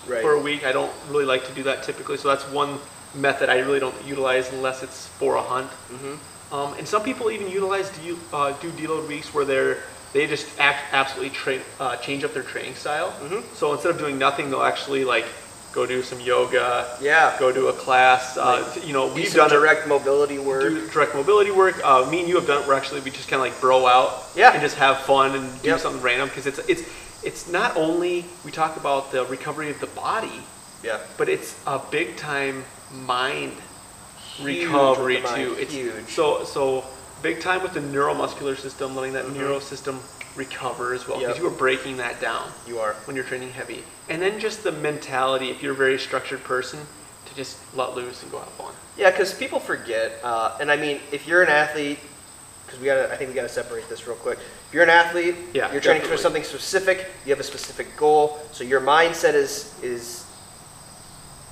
Right. 0.08 0.22
for 0.22 0.34
a 0.34 0.40
week. 0.40 0.66
I 0.66 0.72
don't 0.72 0.92
really 1.10 1.26
like 1.26 1.46
to 1.48 1.54
do 1.54 1.64
that 1.64 1.84
typically. 1.84 2.18
So 2.18 2.30
that's 2.30 2.46
one 2.46 2.80
method 3.14 3.50
I 3.50 3.60
really 3.60 3.80
don't 3.80 3.96
utilize 4.06 4.52
unless 4.52 4.82
it's 4.82 5.08
for 5.08 5.36
a 5.36 5.42
hunt. 5.42 5.70
Mm-hmm. 5.92 6.54
Um, 6.56 6.74
and 6.80 6.88
some 6.88 7.04
people 7.04 7.30
even 7.30 7.48
utilize 7.50 7.90
do, 7.90 8.18
uh, 8.34 8.54
do 8.54 8.72
deload 8.72 9.08
weeks 9.08 9.34
where 9.34 9.46
they're 9.46 9.78
they 10.12 10.26
just 10.26 10.48
act, 10.60 10.80
absolutely 10.92 11.30
train, 11.30 11.62
uh, 11.80 11.96
change 11.98 12.24
up 12.24 12.34
their 12.34 12.42
training 12.42 12.74
style. 12.74 13.14
Mhm. 13.24 13.44
So 13.54 13.74
instead 13.74 13.92
of 13.92 14.00
doing 14.00 14.18
nothing, 14.18 14.50
they'll 14.50 14.64
actually 14.64 15.04
like 15.06 15.26
go 15.71 15.86
do 15.86 16.01
some 16.01 16.19
yoga, 16.19 16.98
yeah. 17.01 17.36
go 17.39 17.51
do 17.51 17.68
a 17.68 17.74
class. 17.74 18.38
Uh, 18.38 18.63
you 18.86 18.92
know, 18.94 19.13
we've 19.13 19.33
done 19.33 19.50
direct 19.50 19.88
mobility 19.88 20.39
work. 20.39 20.63
do 20.63 20.88
direct 20.89 21.13
mobility 21.16 21.51
work. 21.51 21.80
Uh, 21.83 22.07
me 22.10 22.19
and 22.21 22.27
you 22.30 22.36
have 22.36 22.48
done 22.48 22.68
We're 22.68 22.74
actually 22.74 23.01
we 23.01 23.12
just 23.12 23.30
kind 23.30 23.39
of 23.42 23.48
like 23.51 23.60
bro 23.62 23.86
out 23.86 24.24
Yeah. 24.36 24.51
and 24.51 24.62
just 24.62 24.77
have 24.77 25.00
fun 25.01 25.36
and 25.36 25.62
do 25.62 25.69
Yep. 25.69 25.80
something 25.80 26.01
random 26.01 26.27
because 26.29 26.48
it's 26.48 26.60
it's 26.67 26.84
it's 27.24 27.50
not 27.51 27.75
only 27.77 28.25
we 28.46 28.51
talk 28.51 28.77
about 28.77 29.12
the 29.12 29.25
recovery 29.25 29.70
of 29.70 29.79
the 29.79 29.88
body, 29.88 30.41
yeah, 30.84 31.00
but 31.17 31.27
it's 31.29 31.55
a 31.67 31.79
big 31.91 32.15
time 32.17 32.63
mind 32.91 33.53
Huge 34.38 34.63
recovery 34.65 35.20
mind, 35.22 35.36
too. 35.36 35.53
It's 35.60 35.74
huge. 35.74 36.08
so 36.08 36.44
so 36.46 36.86
big 37.22 37.41
time 37.41 37.62
with 37.62 37.74
the 37.74 37.82
neuromuscular 37.82 38.58
system, 38.58 38.96
letting 38.96 39.13
that 39.13 39.29
neuro 39.32 39.60
system 39.60 40.00
recover 40.36 40.94
as 40.94 41.08
well 41.08 41.20
because 41.20 41.36
Mm-hmm. 41.36 41.44
Yep. 41.46 41.51
you 41.51 41.55
are 41.55 41.60
breaking 41.60 41.98
that 41.98 42.22
down 42.22 42.50
you 42.65 42.79
are. 42.79 42.94
when 43.05 43.15
you're 43.15 43.25
training 43.25 43.51
heavy. 43.51 43.84
And 44.10 44.22
then 44.22 44.39
just 44.39 44.63
the 44.63 44.72
mentality, 44.72 45.50
if 45.50 45.62
you're 45.62 45.74
a 45.74 45.78
very 45.78 46.00
structured 46.00 46.44
person, 46.44 46.80
to 47.25 47.36
just 47.36 47.58
let 47.75 47.96
loose 47.96 48.24
and 48.24 48.32
go 48.32 48.39
have 48.39 48.50
fun. 48.50 48.74
Yeah, 48.98 49.12
because 49.12 49.34
people 49.34 49.60
forget, 49.60 50.13
uh, 50.24 50.58
and 50.60 50.72
I 50.72 50.75
mean, 50.75 51.00
if 51.12 51.28
you're 51.28 51.44
an 51.44 51.50
athlete, 51.50 52.00
because 52.66 52.80
we 52.80 52.86
gotta, 52.86 53.12
I 53.12 53.16
think 53.16 53.30
we 53.30 53.36
gotta 53.36 53.50
separate 53.50 53.88
this 53.88 54.08
real 54.08 54.16
quick. 54.16 54.39
If 54.68 54.74
you're 54.74 54.84
an 54.84 54.89
athlete, 54.89 55.36
Yeah, 55.54 55.72
you're 55.72 55.82
training 55.82 56.08
for 56.08 56.18
something 56.18 56.44
specific. 56.44 57.08
You 57.25 57.32
have 57.32 57.39
a 57.39 57.44
specific 57.44 57.96
goal, 57.98 58.39
so 58.51 58.63
your 58.63 58.82
mindset 58.82 59.34
is 59.34 59.74
is 59.82 60.25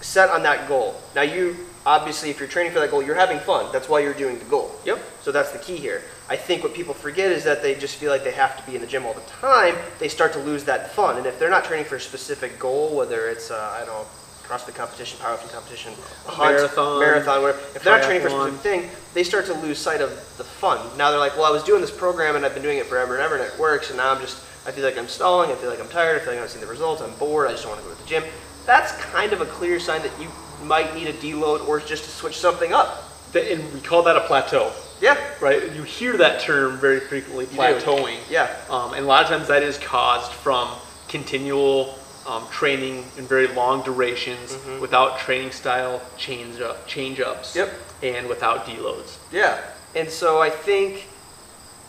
set 0.02 0.30
on 0.30 0.44
that 0.44 0.68
goal. 0.68 1.00
Now, 1.16 1.24
you 1.24 1.56
obviously, 1.88 2.30
if 2.30 2.38
you're 2.38 2.50
training 2.50 2.74
for 2.74 2.80
that 2.80 2.92
goal, 2.92 3.02
you're 3.02 3.16
having 3.16 3.40
fun. 3.40 3.72
That's 3.72 3.88
why 3.88 4.02
you're 4.02 4.14
doing 4.14 4.38
the 4.38 4.46
goal. 4.46 4.76
Yep. 4.86 5.00
So 5.22 5.32
that's 5.32 5.52
the 5.52 5.60
key 5.60 5.78
here. 5.78 6.04
I 6.30 6.36
think 6.36 6.62
what 6.62 6.74
people 6.74 6.94
forget 6.94 7.32
is 7.32 7.46
that 7.46 7.64
they 7.64 7.76
just 7.76 7.96
feel 7.96 8.12
like 8.12 8.26
they 8.26 8.34
have 8.34 8.58
to 8.58 8.70
be 8.70 8.76
in 8.76 8.82
the 8.82 8.88
gym 8.88 9.06
all 9.06 9.14
the 9.14 9.22
time. 9.42 9.74
They 9.98 10.10
start 10.10 10.34
to 10.34 10.40
lose 10.40 10.66
that 10.66 10.92
fun, 10.92 11.18
and 11.18 11.26
if 11.26 11.40
they're 11.40 11.50
not 11.50 11.64
training 11.64 11.86
for 11.86 11.96
a 11.96 12.00
specific 12.02 12.60
goal, 12.60 12.96
whether 12.96 13.30
it's 13.30 13.50
uh, 13.50 13.80
I 13.82 13.86
don't 13.86 13.96
know, 13.96 14.06
CrossFit 14.44 14.76
competition, 14.76 15.18
powerlifting 15.20 15.52
competition, 15.54 15.94
a 16.28 16.32
hunt, 16.32 16.56
Marathon, 16.56 17.00
marathon, 17.00 17.42
whatever. 17.42 17.60
If 17.76 17.84
they're 17.84 17.98
not 17.98 18.04
training 18.04 18.22
for 18.22 18.28
a 18.28 18.32
specific 18.32 18.60
thing, 18.60 18.90
they 19.14 19.24
start 19.24 19.46
to 19.46 19.54
lose 19.54 19.78
sight 19.78 20.02
of 20.02 20.10
the 20.38 20.44
fun. 20.44 20.80
Now 20.98 21.12
they're 21.12 21.20
like, 21.20 21.36
well, 21.36 21.46
I 21.46 21.52
was 21.52 21.64
doing 21.64 21.82
this 21.82 21.92
program 21.92 22.36
and 22.36 22.46
I've 22.46 22.54
been 22.54 22.64
doing 22.64 22.78
it 22.78 22.86
forever 22.86 23.16
and 23.16 23.24
ever, 23.24 23.36
and 23.36 23.44
it 23.44 23.58
works, 23.58 23.90
and 23.90 23.98
now 23.98 24.12
I'm 24.14 24.22
just, 24.22 24.38
I 24.68 24.72
feel 24.72 24.84
like 24.84 24.98
I'm 24.98 25.08
stalling. 25.08 25.52
I 25.52 25.56
feel 25.56 25.70
like 25.70 25.80
I'm 25.82 25.90
tired. 25.90 26.18
I 26.18 26.20
feel 26.20 26.28
like 26.34 26.38
I'm 26.38 26.44
not 26.44 26.50
seeing 26.50 26.64
the 26.64 26.72
results. 26.72 27.02
I'm 27.02 27.14
bored. 27.16 27.48
I 27.48 27.52
just 27.52 27.64
don't 27.64 27.72
want 27.72 27.84
to 27.84 27.90
go 27.90 27.96
to 27.96 28.02
the 28.02 28.08
gym. 28.08 28.24
That's 28.66 28.92
kind 29.04 29.32
of 29.32 29.40
a 29.40 29.46
clear 29.46 29.80
sign 29.80 30.02
that 30.02 30.12
you 30.20 30.28
might 30.64 30.96
need 30.96 31.08
a 31.08 31.14
deload 31.14 31.68
or 31.68 31.80
just 31.80 32.04
to 32.06 32.10
switch 32.10 32.38
something 32.38 32.74
up. 32.74 33.04
And 33.36 33.72
we 33.74 33.80
call 33.82 34.04
that 34.04 34.16
a 34.16 34.22
plateau. 34.22 34.72
Yeah. 35.00 35.18
right? 35.40 35.72
You 35.74 35.84
hear 35.84 36.18
that 36.18 36.42
term 36.42 36.78
very 36.78 37.00
frequently, 37.00 37.46
plateauing. 37.46 38.18
Yeah. 38.30 38.56
Um, 38.70 38.94
and 38.94 39.04
a 39.06 39.08
lot 39.08 39.24
of 39.24 39.30
times 39.30 39.48
that 39.48 39.62
is 39.62 39.78
caused 39.78 40.32
from 40.32 40.70
continual 41.08 41.96
um, 42.26 42.46
training 42.52 43.06
in 43.18 43.26
very 43.26 43.48
long 43.48 43.84
durations 43.84 44.58
without 44.82 45.20
training 45.20 45.52
style 45.52 46.02
change 46.18 46.60
up, 46.62 46.88
change 46.88 47.20
ups 47.20 47.56
Mm-hmm. 47.56 48.04
Yep. 48.04 48.16
and 48.16 48.28
without 48.28 48.66
deloads. 48.66 49.18
Yeah. 49.32 49.62
And 49.96 50.10
so 50.10 50.42
I 50.42 50.50
think 50.50 51.08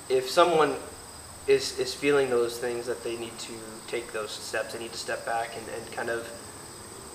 if 0.09 0.29
someone 0.29 0.75
is, 1.47 1.79
is 1.79 1.95
feeling 1.95 2.29
those 2.31 2.59
things 2.59 2.87
that 2.87 3.03
they 3.03 3.17
need 3.17 3.37
to 3.39 3.53
take 3.87 4.13
those 4.13 4.31
steps, 4.31 4.75
they 4.75 4.79
need 4.81 4.93
to 4.93 4.99
step 4.99 5.25
back 5.25 5.51
and, 5.57 5.65
and 5.81 5.93
kind 5.93 6.11
of 6.11 6.29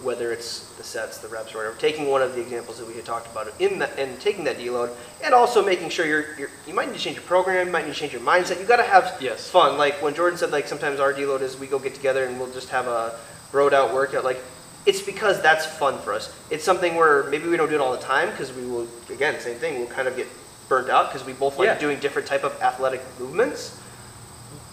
whether 0.03 0.31
it's 0.31 0.69
the 0.77 0.83
sets, 0.83 1.17
the 1.19 1.27
reps, 1.27 1.53
or 1.53 1.59
whatever, 1.59 1.75
taking 1.77 2.07
one 2.07 2.21
of 2.21 2.35
the 2.35 2.41
examples 2.41 2.77
that 2.77 2.87
we 2.87 2.93
had 2.93 3.05
talked 3.05 3.31
about 3.31 3.47
in 3.59 3.79
that 3.79 3.97
and 3.97 4.19
taking 4.19 4.43
that 4.43 4.57
deload, 4.57 4.91
and 5.23 5.33
also 5.33 5.63
making 5.63 5.89
sure 5.89 6.05
you're, 6.05 6.37
you're 6.37 6.49
you 6.67 6.73
might 6.73 6.87
need 6.89 6.95
to 6.97 6.99
change 6.99 7.15
your 7.15 7.25
program, 7.25 7.67
you 7.67 7.71
might 7.71 7.85
need 7.85 7.93
to 7.93 7.99
change 7.99 8.11
your 8.13 8.21
mindset. 8.21 8.59
You 8.59 8.65
got 8.65 8.77
to 8.77 8.83
have 8.83 9.17
Yes. 9.21 9.49
fun. 9.49 9.77
Like 9.77 10.01
when 10.01 10.13
Jordan 10.13 10.37
said, 10.37 10.51
like 10.51 10.67
sometimes 10.67 10.99
our 10.99 11.13
deload 11.13 11.41
is 11.41 11.57
we 11.57 11.67
go 11.67 11.79
get 11.79 11.95
together 11.95 12.25
and 12.25 12.39
we'll 12.39 12.51
just 12.51 12.69
have 12.69 12.87
a 12.87 13.17
road 13.51 13.73
out 13.73 13.93
workout. 13.93 14.23
Like 14.23 14.39
it's 14.85 15.01
because 15.01 15.41
that's 15.41 15.65
fun 15.65 15.97
for 15.99 16.13
us. 16.13 16.33
It's 16.49 16.63
something 16.63 16.95
where 16.95 17.23
maybe 17.29 17.47
we 17.47 17.55
don't 17.55 17.69
do 17.69 17.75
it 17.75 17.81
all 17.81 17.93
the 17.93 17.97
time 18.01 18.29
because 18.31 18.51
we 18.53 18.65
will 18.65 18.87
again 19.09 19.39
same 19.39 19.57
thing. 19.57 19.79
We'll 19.79 19.87
kind 19.87 20.07
of 20.07 20.15
get 20.17 20.27
burnt 20.67 20.89
out 20.89 21.11
because 21.11 21.25
we 21.25 21.33
both 21.33 21.57
like 21.57 21.67
Yeah. 21.67 21.77
doing 21.79 21.99
different 21.99 22.27
type 22.27 22.43
of 22.43 22.59
athletic 22.61 23.01
movements. 23.19 23.79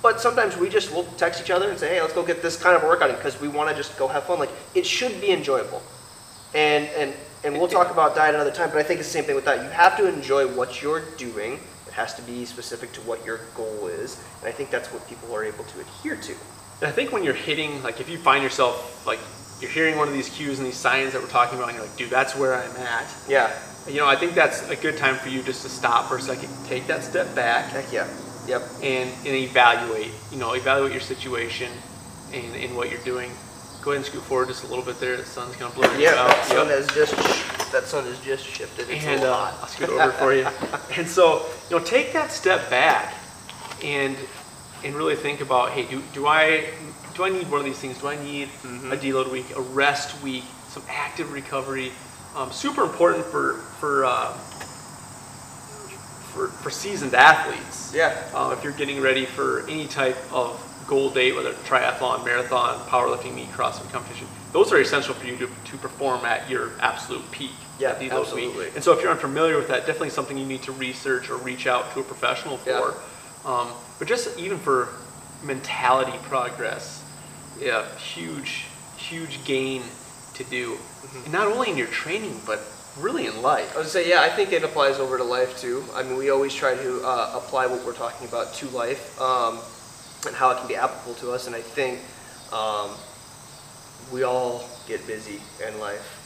But 0.02 0.20
sometimes 0.20 0.56
we 0.56 0.68
just 0.68 0.92
will 0.92 1.04
text 1.18 1.42
each 1.42 1.50
other 1.50 1.68
and 1.68 1.78
say, 1.78 1.88
"Hey, 1.90 2.00
let's 2.00 2.14
go 2.14 2.22
get 2.22 2.42
this 2.42 2.56
kind 2.60 2.74
of 2.76 2.82
workout 2.82 3.10
in," 3.10 3.16
because 3.16 3.40
we 3.40 3.48
want 3.48 3.68
to 3.68 3.76
just 3.76 3.98
go 3.98 4.08
have 4.08 4.24
fun. 4.24 4.38
Like 4.38 4.50
it 4.74 4.86
should 4.86 5.20
be 5.20 5.30
enjoyable, 5.30 5.82
and 6.54 6.86
and 6.96 7.12
and 7.44 7.58
we'll 7.58 7.68
talk 7.68 7.90
about 7.90 8.14
diet 8.14 8.34
another 8.34 8.50
time. 8.50 8.70
But 8.70 8.78
I 8.78 8.82
think 8.82 9.00
it's 9.00 9.08
the 9.08 9.12
same 9.12 9.24
thing 9.24 9.34
with 9.34 9.44
that. 9.44 9.62
You 9.62 9.70
have 9.70 9.96
to 9.98 10.08
enjoy 10.08 10.46
what 10.46 10.82
you're 10.82 11.02
doing. 11.16 11.60
It 11.86 11.92
has 11.92 12.14
to 12.14 12.22
be 12.22 12.44
specific 12.44 12.92
to 12.92 13.00
what 13.02 13.24
your 13.24 13.40
goal 13.54 13.88
is, 13.88 14.22
and 14.40 14.48
I 14.48 14.52
think 14.52 14.70
that's 14.70 14.92
what 14.92 15.06
people 15.08 15.34
are 15.34 15.44
able 15.44 15.64
to 15.64 15.80
adhere 15.80 16.16
to. 16.16 16.32
And 16.80 16.88
I 16.88 16.92
think 16.92 17.12
when 17.12 17.22
you're 17.22 17.34
hitting, 17.34 17.82
like 17.82 18.00
if 18.00 18.08
you 18.08 18.16
find 18.16 18.42
yourself 18.42 19.06
like 19.06 19.18
you're 19.60 19.70
hearing 19.70 19.98
one 19.98 20.08
of 20.08 20.14
these 20.14 20.30
cues 20.30 20.58
and 20.58 20.66
these 20.66 20.76
signs 20.76 21.12
that 21.12 21.20
we're 21.20 21.28
talking 21.28 21.58
about, 21.58 21.68
and 21.68 21.76
you're 21.76 21.86
like, 21.86 21.96
dude, 21.96 22.08
that's 22.10 22.34
where 22.34 22.54
I'm 22.54 22.74
at. 22.78 23.06
Yeah. 23.28 23.50
You 23.86 23.96
know, 23.96 24.06
I 24.06 24.16
think 24.16 24.34
that's 24.34 24.68
a 24.70 24.76
good 24.76 24.96
time 24.96 25.16
for 25.16 25.28
you 25.28 25.42
just 25.42 25.62
to 25.62 25.68
stop 25.68 26.08
for 26.08 26.16
a 26.16 26.20
second, 26.20 26.48
take 26.66 26.86
that 26.86 27.02
step 27.02 27.34
back, 27.34 27.66
Heck 27.66 27.92
yeah. 27.92 28.08
Yep. 28.46 28.62
and, 28.82 29.10
and 29.26 29.34
evaluate. 29.34 30.10
You 30.32 30.38
know, 30.38 30.52
evaluate 30.54 30.92
your 30.92 31.00
situation 31.00 31.70
and, 32.32 32.54
and 32.56 32.76
what 32.76 32.90
you're 32.90 33.02
doing. 33.04 33.30
Go 33.82 33.92
ahead 33.92 33.98
and 33.98 34.06
scoot 34.06 34.22
forward 34.22 34.48
just 34.48 34.64
a 34.64 34.66
little 34.66 34.84
bit 34.84 35.00
there. 35.00 35.16
The 35.16 35.24
sun's 35.24 35.56
kind 35.56 35.70
of 35.70 35.74
blurring 35.74 36.00
Yeah. 36.00 36.12
it 36.12 36.18
out. 36.18 36.28
That 36.28 36.46
sun 36.46 36.68
Yep. 36.68 36.76
has 36.78 36.86
just 36.94 37.72
that 37.72 37.84
sun 37.84 38.04
has 38.04 38.18
just 38.20 38.44
shifted. 38.44 38.90
It's 38.90 39.04
and 39.04 39.22
a 39.22 39.28
uh, 39.28 39.30
lot. 39.30 39.54
I'll 39.60 39.68
scoot 39.68 39.88
over 39.90 40.10
for 40.12 40.34
you. 40.34 40.46
And 40.98 41.08
so, 41.08 41.46
you 41.70 41.78
know, 41.78 41.84
take 41.84 42.12
that 42.12 42.30
step 42.32 42.68
back 42.68 43.14
and 43.82 44.16
and 44.84 44.94
really 44.94 45.14
think 45.16 45.40
about, 45.40 45.70
hey, 45.70 45.84
do, 45.84 46.02
do 46.12 46.26
I 46.26 46.66
do 47.14 47.24
I 47.24 47.28
need 47.30 47.50
one 47.50 47.60
of 47.60 47.66
these 47.66 47.78
things? 47.78 47.98
Do 47.98 48.08
I 48.08 48.16
need 48.22 48.48
Mm-hmm. 48.48 48.92
a 48.92 48.96
deload 48.96 49.30
week, 49.30 49.46
a 49.56 49.60
rest 49.60 50.20
week, 50.22 50.44
some 50.68 50.82
active 50.88 51.32
recovery? 51.32 51.92
Um, 52.36 52.50
super 52.52 52.82
important 52.82 53.24
for 53.24 53.54
for 53.80 54.04
uh, 54.04 54.36
for, 56.32 56.48
for 56.48 56.70
seasoned 56.70 57.14
athletes. 57.14 57.92
Yeah. 57.94 58.22
Uh, 58.34 58.54
if 58.56 58.64
you're 58.64 58.72
getting 58.72 59.00
ready 59.00 59.24
for 59.24 59.68
any 59.68 59.86
type 59.86 60.16
of 60.32 60.66
goal 60.86 61.10
date, 61.10 61.34
whether 61.34 61.50
it's 61.50 61.62
triathlon, 61.62 62.24
marathon, 62.24 62.78
powerlifting 62.88 63.34
meet, 63.34 63.48
CrossFit 63.50 63.90
competition, 63.92 64.26
those 64.52 64.72
are 64.72 64.80
essential 64.80 65.14
for 65.14 65.26
you 65.26 65.36
to, 65.36 65.48
to 65.64 65.76
perform 65.78 66.24
at 66.24 66.48
your 66.50 66.72
absolute 66.80 67.28
peak. 67.30 67.52
Yeah, 67.78 67.90
at 67.90 68.00
the 68.00 68.08
low 68.08 68.22
absolutely. 68.22 68.68
And 68.74 68.82
so 68.82 68.92
if 68.92 69.02
you're 69.02 69.12
unfamiliar 69.12 69.56
with 69.56 69.68
that, 69.68 69.86
definitely 69.86 70.10
something 70.10 70.36
you 70.36 70.46
need 70.46 70.62
to 70.64 70.72
research 70.72 71.30
or 71.30 71.36
reach 71.36 71.66
out 71.66 71.92
to 71.94 72.00
a 72.00 72.02
professional 72.02 72.56
for. 72.58 72.94
Um, 73.44 73.68
but 73.98 74.08
just 74.08 74.38
even 74.38 74.58
for 74.58 74.88
mentality 75.42 76.18
progress, 76.22 77.02
yeah, 77.58 77.86
huge, 77.96 78.66
huge 78.96 79.42
gain 79.44 79.82
to 80.34 80.44
do. 80.44 80.72
Mm-hmm. 80.72 81.24
And 81.24 81.32
not 81.32 81.46
only 81.46 81.70
in 81.70 81.76
your 81.76 81.86
training, 81.86 82.40
but 82.44 82.60
really 82.98 83.26
in 83.26 83.42
life. 83.42 83.74
I 83.74 83.78
would 83.78 83.86
say, 83.88 84.08
yeah, 84.08 84.20
I 84.22 84.28
think 84.28 84.52
it 84.52 84.64
applies 84.64 84.98
over 84.98 85.16
to 85.18 85.24
life 85.24 85.58
too. 85.60 85.84
I 85.94 86.02
mean, 86.02 86.16
we 86.16 86.30
always 86.30 86.54
try 86.54 86.74
to 86.74 87.02
uh, 87.04 87.32
apply 87.36 87.66
what 87.66 87.84
we're 87.84 87.94
talking 87.94 88.26
about 88.28 88.52
to 88.54 88.68
life 88.68 89.20
um, 89.20 89.58
and 90.26 90.34
how 90.34 90.50
it 90.50 90.58
can 90.58 90.68
be 90.68 90.76
applicable 90.76 91.14
to 91.14 91.32
us. 91.32 91.46
And 91.46 91.54
I 91.56 91.60
think 91.60 92.00
um, 92.52 92.90
we 94.12 94.22
all 94.24 94.64
get 94.86 95.06
busy 95.06 95.40
in 95.66 95.78
life. 95.80 96.16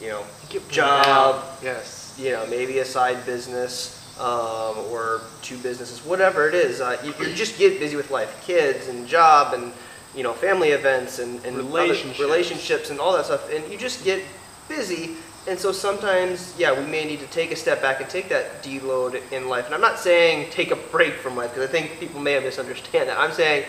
You 0.00 0.08
know, 0.08 0.24
job, 0.70 1.44
Yes. 1.62 2.14
you 2.18 2.32
know, 2.32 2.46
maybe 2.46 2.78
a 2.78 2.84
side 2.84 3.24
business 3.26 3.96
um, 4.18 4.78
or 4.90 5.20
two 5.42 5.58
businesses, 5.58 6.04
whatever 6.04 6.48
it 6.48 6.54
is. 6.54 6.80
Uh, 6.80 6.96
you, 7.04 7.12
you 7.26 7.34
just 7.34 7.58
get 7.58 7.78
busy 7.78 7.96
with 7.96 8.10
life, 8.10 8.42
kids 8.46 8.88
and 8.88 9.06
job 9.06 9.52
and 9.54 9.72
you 10.14 10.22
know 10.22 10.32
family 10.32 10.70
events 10.70 11.18
and, 11.18 11.44
and 11.44 11.56
Relationships. 11.56 12.18
relationships 12.20 12.90
and 12.90 12.98
all 12.98 13.12
that 13.14 13.26
stuff, 13.26 13.50
and 13.52 13.70
you 13.70 13.78
just 13.78 14.02
get 14.04 14.22
busy. 14.70 15.16
And 15.48 15.58
so 15.58 15.72
sometimes, 15.72 16.54
yeah, 16.56 16.72
we 16.78 16.86
may 16.86 17.04
need 17.04 17.20
to 17.20 17.26
take 17.26 17.50
a 17.50 17.56
step 17.56 17.82
back 17.82 18.00
and 18.00 18.08
take 18.08 18.28
that 18.28 18.62
deload 18.62 19.20
in 19.32 19.48
life. 19.48 19.66
And 19.66 19.74
I'm 19.74 19.80
not 19.80 19.98
saying 19.98 20.50
take 20.50 20.70
a 20.70 20.76
break 20.76 21.14
from 21.14 21.36
life 21.36 21.50
because 21.50 21.68
I 21.68 21.72
think 21.72 21.98
people 21.98 22.20
may 22.20 22.32
have 22.32 22.44
misunderstand 22.44 23.08
that. 23.08 23.18
I'm 23.18 23.32
saying 23.32 23.64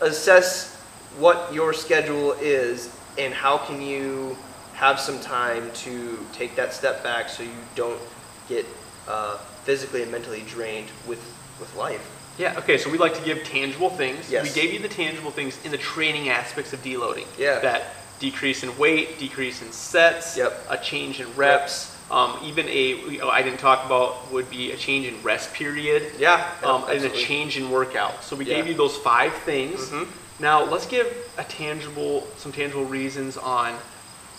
assess 0.00 0.74
what 1.18 1.52
your 1.52 1.72
schedule 1.72 2.32
is 2.40 2.96
and 3.18 3.32
how 3.32 3.58
can 3.58 3.80
you 3.82 4.36
have 4.74 5.00
some 5.00 5.20
time 5.20 5.70
to 5.72 6.18
take 6.32 6.54
that 6.56 6.72
step 6.72 7.02
back 7.02 7.28
so 7.28 7.42
you 7.42 7.50
don't 7.74 8.00
get 8.48 8.66
uh, 9.08 9.36
physically 9.64 10.02
and 10.02 10.12
mentally 10.12 10.42
drained 10.46 10.88
with 11.06 11.22
with 11.58 11.74
life. 11.76 12.12
Yeah, 12.38 12.58
okay, 12.58 12.76
so 12.76 12.90
we 12.90 12.98
like 12.98 13.14
to 13.14 13.24
give 13.24 13.42
tangible 13.44 13.88
things. 13.88 14.30
Yes. 14.30 14.44
We 14.44 14.60
gave 14.60 14.74
you 14.74 14.78
the 14.78 14.88
tangible 14.88 15.30
things 15.30 15.58
in 15.64 15.70
the 15.70 15.78
training 15.78 16.28
aspects 16.28 16.74
of 16.74 16.82
deloading. 16.82 17.26
Yeah. 17.38 17.60
That 17.60 17.94
decrease 18.18 18.62
in 18.62 18.76
weight, 18.78 19.18
decrease 19.18 19.62
in 19.62 19.70
sets, 19.72 20.36
Yep. 20.36 20.66
a 20.70 20.78
change 20.78 21.20
in 21.20 21.32
reps, 21.36 21.94
um, 22.10 22.38
even 22.42 22.66
a, 22.68 23.20
I 23.22 23.42
didn't 23.42 23.58
talk 23.58 23.84
about, 23.84 24.30
would 24.32 24.48
be 24.50 24.72
a 24.72 24.76
change 24.76 25.06
in 25.06 25.20
rest 25.22 25.52
period. 25.52 26.12
Yeah, 26.18 26.46
Um, 26.62 26.84
and 26.88 27.04
a 27.04 27.10
change 27.10 27.56
in 27.56 27.70
workout. 27.70 28.22
So 28.24 28.36
we 28.36 28.44
Yeah. 28.44 28.56
gave 28.56 28.66
you 28.68 28.74
those 28.74 28.96
five 28.96 29.34
things. 29.44 29.90
Mhm. 29.90 30.06
Now 30.38 30.62
let's 30.64 30.86
give 30.86 31.06
a 31.36 31.44
tangible, 31.44 32.26
some 32.38 32.52
tangible 32.52 32.84
reasons 32.84 33.36
on, 33.36 33.74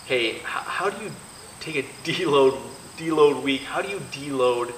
hey, 0.06 0.36
h- 0.36 0.42
how 0.44 0.88
do 0.90 1.04
you 1.04 1.12
take 1.60 1.76
a 1.76 1.82
deload, 2.04 2.56
deload 2.96 3.42
week? 3.42 3.62
How 3.64 3.82
do 3.82 3.88
you 3.88 4.00
deload 4.12 4.72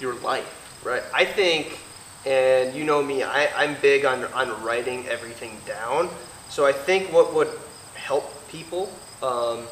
your 0.00 0.14
life? 0.14 0.50
Right. 0.82 1.02
I 1.14 1.24
think, 1.24 1.78
and 2.26 2.74
you 2.74 2.82
know 2.84 3.02
me, 3.02 3.22
I, 3.22 3.46
I'm 3.56 3.76
big 3.80 4.04
on, 4.04 4.24
on 4.34 4.62
writing 4.64 5.06
everything 5.08 5.60
down. 5.66 6.10
So 6.50 6.66
I 6.66 6.72
think 6.72 7.12
what 7.12 7.32
would 7.34 7.50
help 7.94 8.24
people 8.52 8.92
um, 9.22 9.66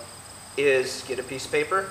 is 0.57 1.05
get 1.07 1.19
a 1.19 1.23
piece 1.23 1.45
of 1.45 1.53
paper, 1.53 1.91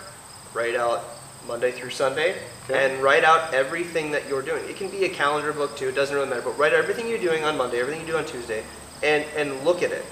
write 0.53 0.75
out 0.75 1.05
Monday 1.48 1.72
through 1.72 1.91
Sunday, 1.91 2.36
Okay. 2.69 2.93
and 2.93 3.01
write 3.01 3.24
out 3.24 3.53
everything 3.53 4.12
that 4.12 4.27
you're 4.27 4.41
doing. 4.41 4.63
It 4.69 4.75
can 4.75 4.89
be 4.89 5.05
a 5.05 5.10
calendar 5.10 5.53
book 5.53 5.77
too, 5.77 5.88
it 5.88 5.96
doesn't 5.96 6.13
really 6.15 6.27
matter, 6.29 6.41
but 6.41 6.58
write 6.58 6.74
everything 6.74 7.08
you're 7.08 7.17
doing 7.17 7.43
on 7.43 7.55
Monday, 7.58 7.79
everything 7.79 8.01
you 8.01 8.12
do 8.12 8.17
on 8.17 8.25
Tuesday, 8.25 8.63
and, 9.03 9.24
and 9.36 9.63
look 9.63 9.81
at 9.81 9.91
it. 9.91 10.05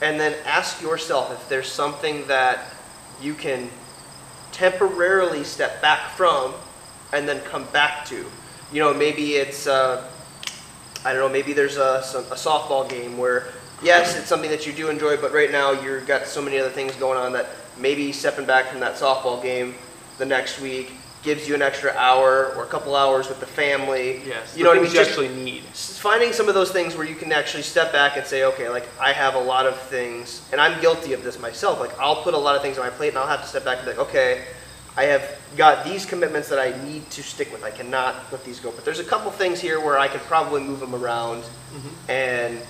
And 0.00 0.20
then 0.20 0.34
ask 0.44 0.80
yourself 0.80 1.32
if 1.32 1.48
there's 1.48 1.70
something 1.70 2.26
that 2.28 2.66
you 3.20 3.34
can 3.34 3.68
temporarily 4.52 5.44
step 5.44 5.82
back 5.82 6.10
from 6.10 6.54
and 7.12 7.28
then 7.28 7.40
come 7.42 7.64
back 7.72 8.06
to. 8.06 8.24
You 8.72 8.82
know, 8.82 8.94
maybe 8.94 9.34
it's, 9.34 9.66
uh, 9.66 10.08
I 11.04 11.12
don't 11.12 11.20
know, 11.20 11.28
maybe 11.28 11.52
there's 11.52 11.76
a, 11.76 12.02
some, 12.04 12.24
a 12.26 12.36
softball 12.36 12.88
game 12.88 13.18
where, 13.18 13.48
yes, 13.82 14.16
it's 14.16 14.28
something 14.28 14.50
that 14.50 14.66
you 14.66 14.72
do 14.72 14.88
enjoy, 14.88 15.16
but 15.16 15.32
right 15.32 15.50
now 15.50 15.72
you've 15.72 16.06
got 16.06 16.26
so 16.26 16.42
many 16.42 16.58
other 16.58 16.70
things 16.70 16.94
going 16.96 17.18
on 17.18 17.32
that 17.32 17.46
maybe 17.78 18.12
stepping 18.12 18.46
back 18.46 18.66
from 18.66 18.80
that 18.80 18.96
softball 18.96 19.42
game 19.42 19.74
the 20.18 20.26
next 20.26 20.60
week 20.60 20.92
gives 21.22 21.48
you 21.48 21.54
an 21.54 21.62
extra 21.62 21.90
hour 21.92 22.54
or 22.54 22.62
a 22.62 22.66
couple 22.66 22.94
hours 22.94 23.28
with 23.28 23.40
the 23.40 23.46
family. 23.46 24.22
Yes. 24.24 24.56
You 24.56 24.64
know 24.64 24.70
what 24.70 24.78
I 24.78 24.82
mean? 24.82 24.92
You 24.92 25.00
actually 25.00 25.28
need. 25.28 25.64
finding 25.64 26.32
some 26.32 26.48
of 26.48 26.54
those 26.54 26.70
things 26.70 26.96
where 26.96 27.06
you 27.06 27.16
can 27.16 27.32
actually 27.32 27.64
step 27.64 27.92
back 27.92 28.16
and 28.16 28.24
say, 28.24 28.44
okay, 28.44 28.68
like 28.68 28.86
I 29.00 29.12
have 29.12 29.34
a 29.34 29.40
lot 29.40 29.66
of 29.66 29.78
things, 29.78 30.48
and 30.52 30.60
I'm 30.60 30.80
guilty 30.80 31.12
of 31.12 31.24
this 31.24 31.38
myself. 31.38 31.80
Like 31.80 31.98
I'll 31.98 32.22
put 32.22 32.34
a 32.34 32.38
lot 32.38 32.56
of 32.56 32.62
things 32.62 32.78
on 32.78 32.84
my 32.84 32.90
plate, 32.90 33.10
and 33.10 33.18
I'll 33.18 33.26
have 33.26 33.42
to 33.42 33.48
step 33.48 33.64
back 33.64 33.78
and 33.78 33.86
be 33.86 33.92
like, 33.92 34.08
okay, 34.08 34.44
I 34.96 35.04
have 35.04 35.38
got 35.56 35.84
these 35.84 36.06
commitments 36.06 36.48
that 36.48 36.58
I 36.58 36.82
need 36.84 37.08
to 37.10 37.22
stick 37.22 37.52
with. 37.52 37.64
I 37.64 37.70
cannot 37.70 38.16
let 38.32 38.44
these 38.44 38.60
go. 38.60 38.70
But 38.70 38.84
there's 38.84 39.00
a 39.00 39.04
couple 39.04 39.30
things 39.30 39.60
here 39.60 39.80
where 39.80 39.98
I 39.98 40.08
could 40.08 40.22
probably 40.22 40.62
move 40.62 40.80
them 40.80 40.94
around, 40.94 41.42
mm-hmm. 41.42 42.10
and 42.10 42.60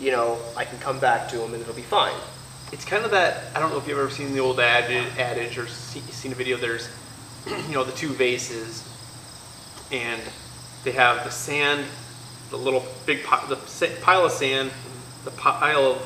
you 0.00 0.10
know 0.10 0.38
I 0.56 0.64
can 0.64 0.78
come 0.78 0.98
back 0.98 1.28
to 1.30 1.38
them, 1.38 1.52
and 1.54 1.62
it'll 1.62 1.74
be 1.74 1.82
fine. 1.82 2.14
It's 2.72 2.84
kind 2.84 3.04
of 3.04 3.10
that. 3.12 3.44
I 3.56 3.60
don't 3.60 3.70
know 3.70 3.78
if 3.78 3.88
you've 3.88 3.98
ever 3.98 4.10
seen 4.10 4.32
the 4.34 4.40
old 4.40 4.60
adage, 4.60 5.06
adage 5.18 5.56
or 5.58 5.66
see, 5.68 6.00
seen 6.00 6.32
a 6.32 6.34
video. 6.34 6.56
There's, 6.56 6.88
you 7.46 7.72
know, 7.74 7.84
the 7.84 7.92
two 7.92 8.08
vases, 8.10 8.86
and 9.90 10.20
they 10.84 10.92
have 10.92 11.24
the 11.24 11.30
sand, 11.30 11.84
the 12.50 12.58
little 12.58 12.84
big 13.06 13.24
pi- 13.24 13.46
the 13.48 13.56
pile 14.02 14.24
of 14.26 14.32
sand, 14.32 14.70
the 15.24 15.30
pile 15.32 15.84
of 15.92 16.02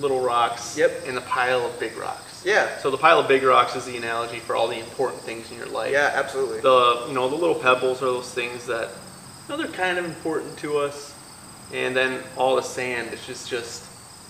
little 0.00 0.20
rocks, 0.20 0.76
Yep. 0.78 1.02
and 1.06 1.16
the 1.16 1.20
pile 1.22 1.66
of 1.66 1.78
big 1.78 1.96
rocks. 1.98 2.42
Yeah. 2.44 2.78
So 2.78 2.90
the 2.90 2.96
pile 2.96 3.20
of 3.20 3.28
big 3.28 3.42
rocks 3.42 3.76
is 3.76 3.84
the 3.84 3.96
analogy 3.98 4.38
for 4.38 4.56
all 4.56 4.66
the 4.66 4.78
important 4.78 5.22
things 5.22 5.50
in 5.52 5.58
your 5.58 5.66
life. 5.68 5.92
Yeah, 5.92 6.10
absolutely. 6.14 6.60
The 6.60 7.04
you 7.08 7.14
know 7.14 7.28
the 7.28 7.36
little 7.36 7.54
pebbles 7.54 8.00
are 8.02 8.06
those 8.06 8.32
things 8.32 8.66
that 8.66 8.88
you 8.88 9.56
know, 9.56 9.56
they're 9.62 9.70
kind 9.72 9.98
of 9.98 10.04
important 10.06 10.56
to 10.58 10.78
us, 10.78 11.11
and 11.72 11.96
then 11.96 12.22
all 12.36 12.56
the 12.56 12.62
sand 12.62 13.12
is 13.12 13.24
just 13.26 13.48
just 13.48 13.84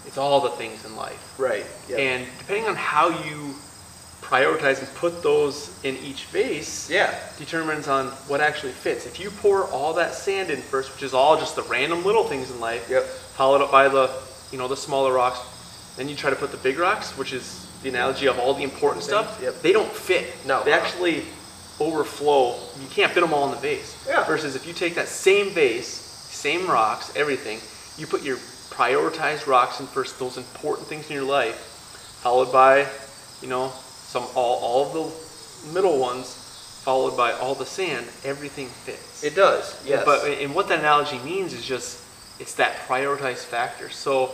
it's 0.07 0.19
all 0.19 0.41
the 0.41 0.51
things 0.51 0.85
in 0.85 0.97
life. 0.97 1.35
Right. 1.39 1.65
Yeah. 1.89 1.99
And 1.99 2.27
depending 2.39 2.67
on 2.67 2.75
how 2.75 3.09
you 3.25 3.55
prioritize 4.21 4.79
and 4.81 4.89
put 4.95 5.23
those 5.23 5.71
in 5.85 5.97
each 5.99 6.25
vase 6.27 6.89
Yeah. 6.91 7.15
determines 7.39 7.87
on 7.89 8.07
what 8.29 8.41
actually 8.41 8.73
fits. 8.73 9.05
If 9.07 9.21
you 9.21 9.31
pour 9.31 9.65
all 9.67 9.93
that 9.95 10.15
sand 10.15 10.51
in 10.51 10.61
first, 10.63 10.93
which 10.93 11.03
is 11.03 11.13
all 11.15 11.37
just 11.39 11.55
the 11.57 11.63
random 11.63 12.05
little 12.05 12.25
things 12.25 12.51
in 12.51 12.59
life, 12.61 12.89
Yep. 12.89 13.05
followed 13.37 13.61
up 13.63 13.71
by 13.71 13.89
the 13.89 14.11
you 14.51 14.59
know 14.59 14.69
the 14.69 14.77
smaller 14.77 15.13
rocks, 15.13 15.39
then 15.97 16.09
you 16.09 16.15
try 16.17 16.31
to 16.31 16.37
put 16.37 16.51
the 16.51 16.57
big 16.59 16.79
rocks, 16.79 17.11
which 17.17 17.33
is 17.33 17.67
the 17.83 17.89
analogy 17.89 18.27
of 18.27 18.39
all 18.39 18.55
the 18.55 18.63
important 18.63 19.05
Things, 19.05 19.13
stuff. 19.19 19.39
yep. 19.43 19.61
They 19.63 19.73
don't 19.73 19.91
fit. 19.93 20.33
No. 20.47 20.63
They 20.63 20.73
actually 20.73 21.25
overflow. 21.81 22.55
You 22.81 22.87
can't 22.91 23.13
fit 23.13 23.21
them 23.23 23.33
all 23.35 23.45
in 23.47 23.51
the 23.53 23.57
vase. 23.57 23.95
Yeah. 24.07 24.25
Versus 24.25 24.55
if 24.55 24.67
you 24.67 24.73
take 24.73 24.95
that 24.95 25.09
same 25.09 25.51
vase, 25.51 26.02
same 26.43 26.67
rocks, 26.67 27.13
everything, 27.15 27.61
you 27.97 28.07
put 28.07 28.23
your 28.23 28.37
prioritized 28.71 29.47
rocks 29.47 29.79
in 29.79 29.87
first, 29.87 30.19
those 30.19 30.37
important 30.37 30.89
things 30.89 31.09
in 31.09 31.15
your 31.15 31.25
life, 31.25 31.55
followed 32.21 32.51
by, 32.51 32.87
you 33.41 33.49
know, 33.49 33.69
some 33.69 34.25
all, 34.35 34.59
all 34.59 34.87
of 34.87 34.93
the 34.93 35.73
middle 35.73 35.99
ones, 36.01 36.35
followed 36.83 37.17
by 37.17 37.31
all 37.33 37.55
the 37.55 37.65
sand, 37.65 38.07
everything 38.25 38.67
fits. 38.67 39.23
It 39.23 39.37
does. 39.37 39.81
Yes. 39.87 40.05
But 40.05 40.27
and 40.27 40.53
what 40.53 40.67
that 40.69 40.81
analogy 40.81 41.19
means 41.21 41.53
is 41.53 41.65
just 41.65 42.03
it's 42.41 42.55
that 42.57 42.77
prioritized 42.89 43.45
factor. 43.45 43.89
So, 43.89 44.33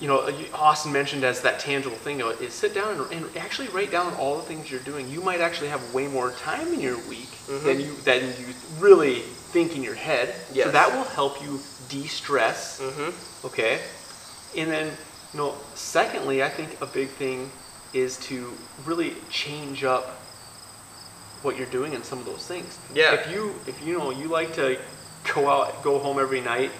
you 0.00 0.08
know, 0.08 0.26
Austin 0.54 0.92
mentioned 0.92 1.24
as 1.24 1.42
that 1.42 1.60
tangible 1.60 1.96
thing 1.96 2.20
is 2.20 2.54
sit 2.54 2.72
down 2.74 2.96
and, 2.96 3.12
and 3.12 3.36
actually 3.36 3.68
write 3.68 3.90
down 3.90 4.14
all 4.14 4.36
the 4.36 4.42
things 4.44 4.70
you're 4.70 4.80
doing. 4.80 5.10
You 5.10 5.20
might 5.20 5.42
actually 5.42 5.68
have 5.68 5.82
way 5.92 6.08
more 6.08 6.30
time 6.32 6.72
in 6.72 6.80
your 6.80 6.96
week 7.06 7.28
mm-hmm. 7.28 7.66
than 7.66 7.80
you 7.80 7.92
than 8.04 8.22
you 8.40 8.54
really 8.80 9.24
think 9.54 9.76
in 9.76 9.82
your 9.82 9.94
head. 9.94 10.34
So 10.52 10.70
that 10.70 10.88
will 10.92 11.04
help 11.04 11.40
you 11.40 11.60
de-stress. 11.88 12.80
mm-hmm. 12.80 13.46
Okay. 13.46 13.78
And 14.58 14.68
then, 14.70 14.86
you 15.32 15.38
know, 15.40 15.54
secondly, 15.74 16.42
I 16.42 16.48
think 16.48 16.70
a 16.80 16.86
big 16.86 17.08
thing 17.08 17.50
is 17.92 18.16
to 18.28 18.36
really 18.84 19.14
change 19.30 19.84
up 19.84 20.04
what 21.42 21.56
you're 21.56 21.70
doing 21.78 21.92
in 21.92 22.02
some 22.02 22.18
of 22.18 22.26
those 22.26 22.44
things. 22.46 22.78
Yeah. 22.94 23.14
If 23.14 23.30
you 23.32 23.54
if 23.66 23.76
you 23.86 23.98
know 23.98 24.10
you 24.10 24.26
like 24.28 24.50
to 24.54 24.66
go 25.34 25.48
out 25.48 25.82
go 25.84 25.98
home 25.98 26.18
every 26.18 26.40
night 26.40 26.70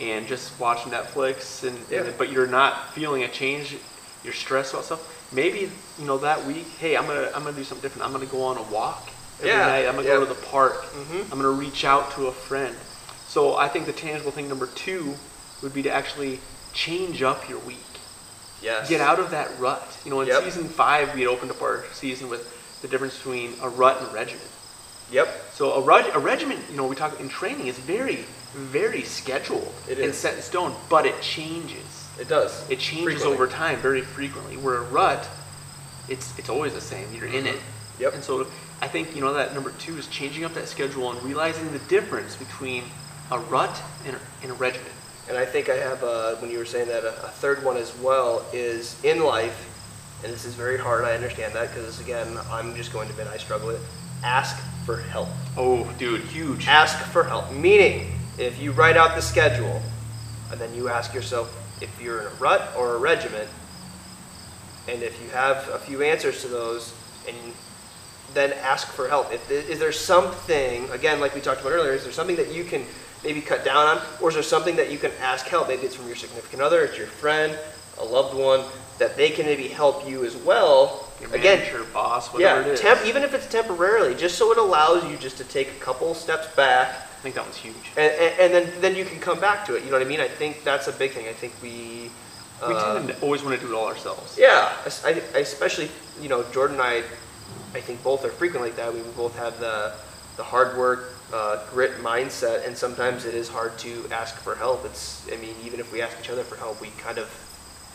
and 0.00 0.26
just 0.26 0.58
watch 0.58 0.78
Netflix 0.96 1.62
and, 1.68 1.78
Yeah. 1.90 2.02
and 2.02 2.18
but 2.18 2.32
you're 2.32 2.50
not 2.60 2.72
feeling 2.94 3.22
a 3.22 3.28
change, 3.28 3.76
you're 4.24 4.32
stressed 4.44 4.72
about 4.72 4.84
stuff. 4.86 5.02
Maybe 5.32 5.60
you 5.98 6.06
know 6.06 6.18
that 6.18 6.44
week, 6.46 6.66
hey, 6.80 6.96
I'm 6.96 7.06
gonna 7.06 7.30
I'm 7.34 7.44
gonna 7.44 7.56
do 7.62 7.64
something 7.64 7.82
different. 7.82 8.04
I'm 8.06 8.12
gonna 8.12 8.26
go 8.38 8.42
on 8.50 8.56
a 8.56 8.66
walk 8.78 9.10
every 9.38 9.50
Yeah, 9.50 9.66
night. 9.66 9.86
I'm 9.86 9.94
gonna 9.96 10.06
yeah. 10.08 10.14
go 10.14 10.20
to 10.20 10.26
the 10.26 10.40
park. 10.46 10.84
Mhm. 10.94 11.22
I'm 11.32 11.38
gonna 11.38 11.50
reach 11.50 11.84
out 11.84 12.12
to 12.16 12.26
a 12.26 12.32
friend. 12.32 12.74
So 13.28 13.56
I 13.56 13.68
think 13.68 13.86
the 13.86 13.92
tangible 13.92 14.30
thing 14.30 14.48
number 14.48 14.66
two 14.66 15.16
would 15.62 15.72
be 15.74 15.82
to 15.82 15.90
actually 15.90 16.40
change 16.72 17.22
up 17.22 17.48
your 17.48 17.58
week. 17.60 17.78
Yes. 18.62 18.88
Get 18.88 19.00
out 19.00 19.18
of 19.18 19.30
that 19.30 19.50
rut. 19.58 19.82
You 20.04 20.10
know, 20.10 20.20
in 20.20 20.28
Yep. 20.28 20.44
season 20.44 20.68
five, 20.68 21.14
we 21.14 21.20
had 21.22 21.28
opened 21.28 21.50
up 21.50 21.60
our 21.62 21.84
season 21.92 22.28
with 22.28 22.46
the 22.82 22.88
difference 22.88 23.16
between 23.16 23.54
a 23.62 23.68
rut 23.68 23.98
and 24.00 24.08
a 24.08 24.10
regimen. 24.14 24.42
Yep. 25.10 25.50
So 25.54 25.72
a, 25.74 25.80
reg- 25.80 26.14
a 26.14 26.18
regiment, 26.18 26.60
you 26.70 26.76
know, 26.76 26.86
we 26.86 26.96
talk 26.96 27.18
in 27.20 27.28
training 27.28 27.66
is 27.66 27.76
very, 27.78 28.24
very 28.54 29.02
scheduled 29.02 29.72
It 29.88 29.98
and 29.98 30.08
is. 30.10 30.16
set 30.16 30.34
in 30.34 30.42
stone, 30.42 30.74
but 30.88 31.04
it 31.06 31.20
changes. 31.20 31.84
It 32.18 32.28
does. 32.28 32.62
It 32.70 32.78
changes 32.78 33.04
Frequently. 33.22 33.34
over 33.34 33.46
time 33.48 33.78
very 33.80 34.00
frequently. 34.00 34.56
Where 34.56 34.76
a 34.76 34.82
rut, 34.82 35.26
it's 36.08 36.32
it's 36.38 36.48
always 36.48 36.72
the 36.72 36.80
same. 36.80 37.12
You're 37.12 37.26
in 37.26 37.46
it. 37.46 37.56
Mm-hmm. 37.56 38.02
Yep. 38.02 38.14
And 38.14 38.24
so 38.24 38.46
I 38.80 38.88
think 38.88 39.14
you 39.14 39.20
know 39.20 39.32
that 39.34 39.54
number 39.54 39.70
two 39.78 39.96
is 39.96 40.06
changing 40.08 40.44
up 40.44 40.54
that 40.54 40.68
schedule 40.68 41.10
and 41.10 41.22
realizing 41.22 41.70
the 41.72 41.78
difference 41.80 42.36
between 42.36 42.84
a 43.30 43.38
rut 43.38 43.82
and 44.06 44.16
a, 44.16 44.20
and 44.42 44.50
a 44.50 44.54
regiment. 44.54 44.92
And 45.28 45.38
I 45.38 45.46
think 45.46 45.70
I 45.70 45.76
have, 45.76 46.04
uh, 46.04 46.34
when 46.36 46.50
you 46.50 46.58
were 46.58 46.66
saying 46.66 46.88
that, 46.88 47.04
a, 47.04 47.08
a 47.24 47.28
third 47.28 47.64
one 47.64 47.76
as 47.76 47.96
well 47.98 48.44
is 48.52 49.02
in 49.04 49.22
life, 49.22 49.70
and 50.22 50.32
this 50.32 50.44
is 50.44 50.54
very 50.54 50.76
hard, 50.76 51.04
I 51.04 51.14
understand 51.14 51.54
that, 51.54 51.68
because 51.68 51.98
again, 52.00 52.38
I'm 52.50 52.74
just 52.74 52.92
going 52.92 53.08
to 53.08 53.14
admit 53.14 53.28
I 53.28 53.38
struggle 53.38 53.68
with 53.68 53.76
it. 53.76 53.88
Ask 54.22 54.62
for 54.84 54.98
help. 54.98 55.28
Oh, 55.56 55.90
dude, 55.98 56.20
huge. 56.22 56.68
Ask 56.68 56.98
for 57.06 57.24
help. 57.24 57.50
Meaning, 57.52 58.12
if 58.38 58.60
you 58.60 58.72
write 58.72 58.96
out 58.96 59.14
the 59.14 59.22
schedule, 59.22 59.80
and 60.50 60.60
then 60.60 60.74
you 60.74 60.88
ask 60.88 61.14
yourself 61.14 61.54
if 61.80 62.00
you're 62.00 62.20
in 62.20 62.26
a 62.26 62.34
rut 62.34 62.70
or 62.76 62.96
a 62.96 62.98
regiment, 62.98 63.48
and 64.88 65.02
if 65.02 65.20
you 65.22 65.30
have 65.30 65.68
a 65.70 65.78
few 65.78 66.02
answers 66.02 66.42
to 66.42 66.48
those, 66.48 66.92
and 67.26 67.36
then 68.34 68.52
ask 68.54 68.88
for 68.88 69.08
help. 69.08 69.32
If 69.32 69.50
is 69.50 69.78
there 69.78 69.92
something, 69.92 70.88
again, 70.90 71.20
like 71.20 71.34
we 71.34 71.40
talked 71.40 71.60
about 71.60 71.72
earlier, 71.72 71.92
is 71.92 72.04
there 72.04 72.12
something 72.12 72.36
that 72.36 72.52
you 72.52 72.64
can 72.64 72.84
maybe 73.22 73.40
cut 73.40 73.64
down 73.64 73.86
on, 73.86 74.02
or 74.20 74.28
is 74.28 74.34
there 74.34 74.42
something 74.42 74.76
that 74.76 74.90
you 74.90 74.98
can 74.98 75.12
ask 75.20 75.46
help? 75.46 75.68
Maybe 75.68 75.82
it's 75.82 75.94
from 75.94 76.06
your 76.06 76.16
significant 76.16 76.60
other, 76.60 76.84
it's 76.84 76.98
your 76.98 77.06
friend, 77.06 77.58
a 77.98 78.04
loved 78.04 78.36
one, 78.36 78.64
that 78.98 79.16
they 79.16 79.30
can 79.30 79.46
maybe 79.46 79.68
help 79.68 80.08
you 80.08 80.24
as 80.24 80.36
well. 80.36 81.08
Your 81.20 81.32
again, 81.34 81.60
manager, 81.60 81.84
boss, 81.92 82.32
whatever 82.32 82.60
yeah, 82.60 82.66
it 82.66 82.72
is. 82.74 82.80
temp, 82.80 83.06
even 83.06 83.22
if 83.22 83.32
it's 83.32 83.46
temporarily, 83.46 84.14
just 84.14 84.36
so 84.36 84.52
it 84.52 84.58
allows 84.58 85.08
you 85.08 85.16
just 85.16 85.38
to 85.38 85.44
take 85.44 85.68
a 85.68 85.80
couple 85.80 86.12
steps 86.14 86.48
back 86.54 87.08
I 87.24 87.26
think 87.26 87.36
that 87.36 87.44
one's 87.46 87.56
huge. 87.56 87.90
and, 87.96 88.12
and, 88.12 88.34
and 88.38 88.52
then 88.52 88.80
then 88.82 88.94
you 88.94 89.06
can 89.06 89.18
come 89.18 89.40
back 89.40 89.64
to 89.64 89.76
it. 89.76 89.82
You 89.82 89.90
know 89.90 89.96
what 89.96 90.06
I 90.06 90.10
mean? 90.10 90.20
I 90.20 90.28
think 90.28 90.62
that's 90.62 90.88
a 90.88 90.92
big 90.92 91.12
thing. 91.12 91.26
I 91.26 91.32
think 91.32 91.54
we. 91.62 92.10
We 92.68 92.74
tend 92.74 92.98
um, 92.98 93.06
to 93.08 93.20
always 93.20 93.42
want 93.42 93.58
to 93.58 93.66
do 93.66 93.72
it 93.72 93.76
all 93.76 93.86
ourselves. 93.86 94.38
yeah, 94.38 94.72
I, 95.04 95.22
I 95.34 95.38
especially 95.38 95.90
you 96.20 96.28
know 96.28 96.44
Jordan 96.52 96.76
and 96.78 96.86
I, 96.86 97.02
I 97.74 97.80
think 97.80 98.02
both 98.02 98.24
are 98.24 98.30
frequent 98.30 98.64
like 98.64 98.76
that. 98.76 98.92
We 98.92 99.00
both 99.16 99.36
have 99.36 99.58
the 99.60 99.94
the 100.36 100.42
hard 100.42 100.76
work, 100.76 101.12
uh, 101.32 101.64
grit 101.70 101.98
mindset, 101.98 102.66
and 102.66 102.76
sometimes 102.76 103.24
it 103.24 103.34
is 103.34 103.48
hard 103.48 103.78
to 103.78 104.04
ask 104.10 104.34
for 104.36 104.54
help. 104.54 104.84
It's 104.84 105.26
I 105.32 105.36
mean 105.36 105.54
even 105.64 105.80
if 105.80 105.92
we 105.92 106.02
ask 106.02 106.16
each 106.20 106.30
other 106.30 106.44
for 106.44 106.56
help, 106.56 106.80
we 106.80 106.88
kind 106.98 107.18
of 107.18 107.28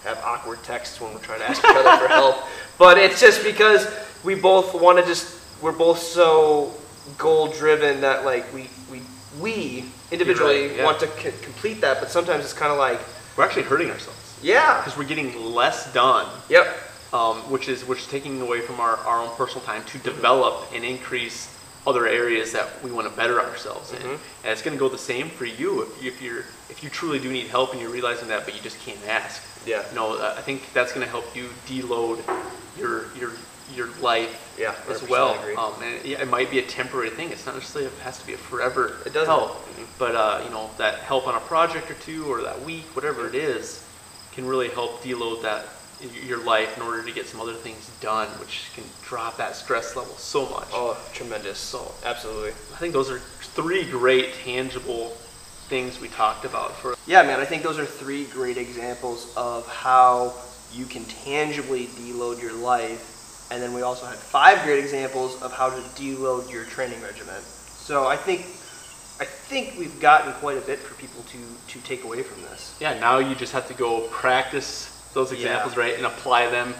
have 0.03 0.17
awkward 0.23 0.63
texts 0.63 1.01
when 1.01 1.13
we're 1.13 1.19
trying 1.19 1.39
to 1.39 1.49
ask 1.49 1.63
each 1.63 1.75
other 1.75 1.97
for 1.97 2.07
help. 2.07 2.35
But 2.77 2.97
it's 2.97 3.19
just 3.19 3.43
because 3.43 3.85
we 4.23 4.35
both 4.35 4.73
want 4.73 4.99
to 4.99 5.05
just 5.05 5.37
we're 5.61 5.73
both 5.73 5.99
so 5.99 6.73
goal 7.17 7.49
driven 7.49 7.99
that 8.01 8.23
like 8.23 8.51
we 8.53 8.69
we 8.89 9.01
we 9.41 9.85
individually 10.11 10.67
right, 10.67 10.77
yeah. 10.77 10.85
want 10.85 10.99
to 11.01 11.07
c- 11.07 11.33
complete 11.41 11.81
that, 11.81 11.99
but 11.99 12.09
sometimes 12.09 12.43
it's 12.45 12.53
kind 12.53 12.71
of 12.71 12.77
like 12.77 12.99
We're 13.35 13.43
actually 13.43 13.63
hurting 13.63 13.89
ourselves 13.91 14.17
yeah, 14.41 14.77
because 14.79 14.97
we're 14.97 15.03
getting 15.03 15.35
less 15.53 15.91
done 15.93 16.27
yep, 16.47 16.67
um, 17.13 17.37
which 17.51 17.67
is 17.69 17.85
which 17.85 17.99
is 17.99 18.07
taking 18.07 18.41
away 18.41 18.61
from 18.61 18.79
our, 18.79 18.97
our 18.97 19.19
own 19.21 19.35
personal 19.35 19.61
time 19.65 19.83
to 19.85 19.97
develop 19.99 20.71
and 20.73 20.83
increase 20.83 21.55
other 21.87 22.07
areas 22.07 22.51
that 22.51 22.67
we 22.83 22.91
want 22.91 23.09
to 23.09 23.15
better 23.15 23.39
ourselves 23.41 23.91
in. 23.93 23.99
Mhm. 23.99 24.13
And 24.43 24.51
it's 24.51 24.61
going 24.61 24.75
to 24.75 24.79
go 24.79 24.89
the 24.89 24.97
same 24.97 25.29
for 25.29 25.45
you 25.45 25.81
if, 25.83 26.03
you 26.03 26.09
if 26.11 26.21
you're 26.21 26.43
if 26.69 26.83
you 26.83 26.89
truly 26.89 27.19
do 27.19 27.31
need 27.31 27.47
help 27.47 27.71
and 27.71 27.81
you're 27.81 27.89
realizing 27.89 28.27
that, 28.27 28.45
but 28.45 28.53
you 28.55 28.61
just 28.61 28.79
can't 28.85 28.99
ask. 29.07 29.41
Yeah. 29.65 29.83
You 29.89 29.95
know, 29.95 30.17
uh, 30.17 30.35
I 30.37 30.41
think 30.41 30.71
that's 30.73 30.93
going 30.93 31.05
to 31.05 31.09
help 31.09 31.35
you 31.35 31.49
deload 31.67 32.19
your 32.77 33.05
your 33.15 33.31
your 33.75 33.87
life 34.01 34.55
Yeah, 34.57 34.73
as 34.89 35.07
well. 35.07 35.37
Um, 35.57 35.73
and 35.83 35.93
it, 36.03 36.19
it 36.19 36.27
might 36.27 36.49
be 36.49 36.57
a 36.59 36.63
temporary 36.65 37.11
thing. 37.11 37.29
It's 37.31 37.45
not 37.45 37.53
necessarily 37.55 37.85
it 37.91 37.99
has 38.03 38.17
to 38.17 38.25
be 38.25 38.33
a 38.33 38.37
forever 38.37 38.97
It 39.05 39.13
doesn't. 39.13 39.27
help. 39.27 39.51
Mhm. 39.77 39.85
But 39.97 40.15
uh, 40.15 40.41
you 40.43 40.49
know 40.51 40.69
that 40.77 40.99
help 40.99 41.27
on 41.27 41.35
a 41.35 41.39
project 41.39 41.89
or 41.89 41.95
two 41.95 42.25
or 42.31 42.41
that 42.43 42.61
week, 42.61 42.85
whatever 42.95 43.27
it 43.27 43.35
is, 43.35 43.83
can 44.33 44.45
really 44.45 44.69
help 44.69 45.01
deload 45.03 45.41
that 45.43 45.65
your 46.25 46.39
life 46.43 46.75
in 46.77 46.83
order 46.83 47.03
to 47.03 47.11
get 47.11 47.27
some 47.27 47.41
other 47.41 47.53
things 47.53 47.89
done, 48.01 48.27
which 48.39 48.69
can 48.75 48.83
drop 49.03 49.37
that 49.37 49.55
stress 49.55 49.95
level 49.95 50.13
so 50.15 50.47
much. 50.49 50.67
oh 50.73 50.97
tremendous, 51.13 51.57
So- 51.59 51.93
absolutely. 52.05 52.51
I 52.73 52.77
think 52.77 52.93
those 52.93 53.09
are 53.09 53.19
three 53.19 53.83
great 53.89 54.33
tangible 54.35 55.09
things 55.67 55.99
we 55.99 56.07
talked 56.07 56.45
about 56.45 56.75
for 56.77 56.95
Yeah, 57.05 57.23
man, 57.23 57.39
I 57.39 57.45
think 57.45 57.63
those 57.63 57.77
are 57.77 57.85
three 57.85 58.25
great 58.25 58.57
examples 58.57 59.31
of 59.35 59.67
how 59.67 60.33
you 60.73 60.85
can 60.85 61.05
tangibly 61.05 61.87
deload 61.87 62.41
your 62.41 62.53
life. 62.53 63.47
And 63.51 63.61
then 63.61 63.73
we 63.73 63.81
also 63.81 64.05
had 64.05 64.17
five 64.17 64.63
great 64.63 64.79
examples 64.79 65.41
of 65.41 65.51
how 65.51 65.69
to 65.69 65.81
deload 65.99 66.51
your 66.51 66.65
training 66.65 67.01
regimen. 67.01 67.41
So 67.77 68.07
I 68.07 68.15
think 68.15 68.41
I 69.21 69.25
think 69.25 69.75
we've 69.77 69.99
gotten 69.99 70.31
quite 70.33 70.57
a 70.57 70.61
bit 70.61 70.79
for 70.79 70.93
people 70.95 71.23
to 71.23 71.73
to 71.73 71.79
take 71.85 72.03
away 72.03 72.21
from 72.23 72.41
this. 72.43 72.75
yeah. 72.79 72.97
Now 72.99 73.17
you 73.17 73.35
just 73.35 73.51
have 73.53 73.67
to 73.67 73.73
go 73.73 74.01
practice 74.11 74.89
those 75.13 75.31
Yeah. 75.31 75.37
examples 75.39 75.77
right 75.77 75.95
and 75.95 76.05
apply 76.05 76.49
them 76.49 76.73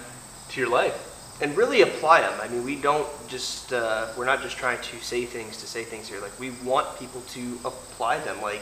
to 0.49 0.59
your 0.59 0.69
life. 0.69 1.05
And 1.41 1.55
really 1.55 1.81
apply 1.81 2.19
them. 2.21 2.33
I 2.41 2.47
mean, 2.49 2.65
we 2.65 2.75
don't 2.75 3.07
just 3.29 3.71
uh, 3.71 4.07
we're 4.17 4.25
not 4.25 4.41
just 4.41 4.57
trying 4.57 4.81
to 4.81 4.99
say 4.99 5.25
things 5.25 5.55
to 5.57 5.67
say 5.67 5.83
things 5.85 6.07
here. 6.09 6.19
Like 6.19 6.37
we 6.39 6.49
want 6.65 6.99
people 6.99 7.21
to 7.29 7.59
apply 7.63 8.19
them. 8.19 8.41
Like 8.41 8.61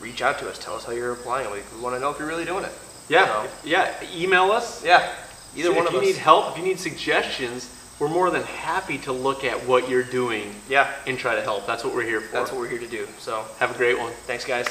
reach 0.00 0.22
out 0.22 0.38
to 0.40 0.48
us, 0.48 0.58
tell 0.58 0.74
us 0.74 0.84
how 0.84 0.92
you're 0.92 1.12
applying. 1.12 1.50
Like 1.50 1.64
we 1.74 1.80
want 1.80 1.96
to 1.96 2.00
know 2.00 2.10
if 2.10 2.18
you're 2.20 2.28
really 2.28 2.44
doing 2.44 2.64
it. 2.64 2.72
Yeah, 3.08 3.44
if- 3.44 3.60
yeah. 3.64 3.92
Email 4.14 4.52
us. 4.52 4.84
yeah. 4.84 5.12
Either 5.56 5.70
So 5.70 5.74
one 5.76 5.86
of 5.86 5.94
us. 5.94 6.00
if 6.00 6.02
you 6.06 6.12
need 6.12 6.16
help, 6.18 6.52
if 6.52 6.58
you 6.58 6.64
need 6.64 6.78
suggestions, 6.78 7.68
we're 7.98 8.08
more 8.08 8.30
than 8.30 8.42
happy 8.44 8.96
to 8.98 9.12
look 9.12 9.44
at 9.44 9.66
what 9.66 9.88
you're 9.88 10.02
doing 10.04 10.54
yeah, 10.68 10.90
and 11.06 11.18
try 11.18 11.34
to 11.34 11.42
help. 11.42 11.66
That's 11.66 11.84
what 11.84 11.94
we're 11.94 12.04
here 12.04 12.20
for. 12.20 12.32
that's 12.32 12.50
what 12.52 12.60
we're 12.60 12.68
here 12.68 12.78
to 12.78 12.86
do. 12.86 13.06
So 13.18 13.44
Have 13.58 13.74
a 13.74 13.76
great 13.76 13.98
one. 13.98 14.12
thanks, 14.26 14.44
guys. 14.44 14.68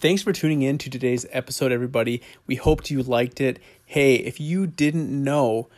Thanks 0.00 0.22
for 0.22 0.32
tuning 0.32 0.62
in 0.62 0.78
to 0.78 0.90
today's 0.90 1.26
episode, 1.32 1.72
everybody. 1.72 2.22
We 2.46 2.54
hoped 2.54 2.88
you 2.88 3.02
liked 3.02 3.40
it. 3.40 3.58
Hey, 3.84 4.14
if 4.14 4.38
you 4.38 4.64
didn't 4.64 5.10
know, 5.10 5.68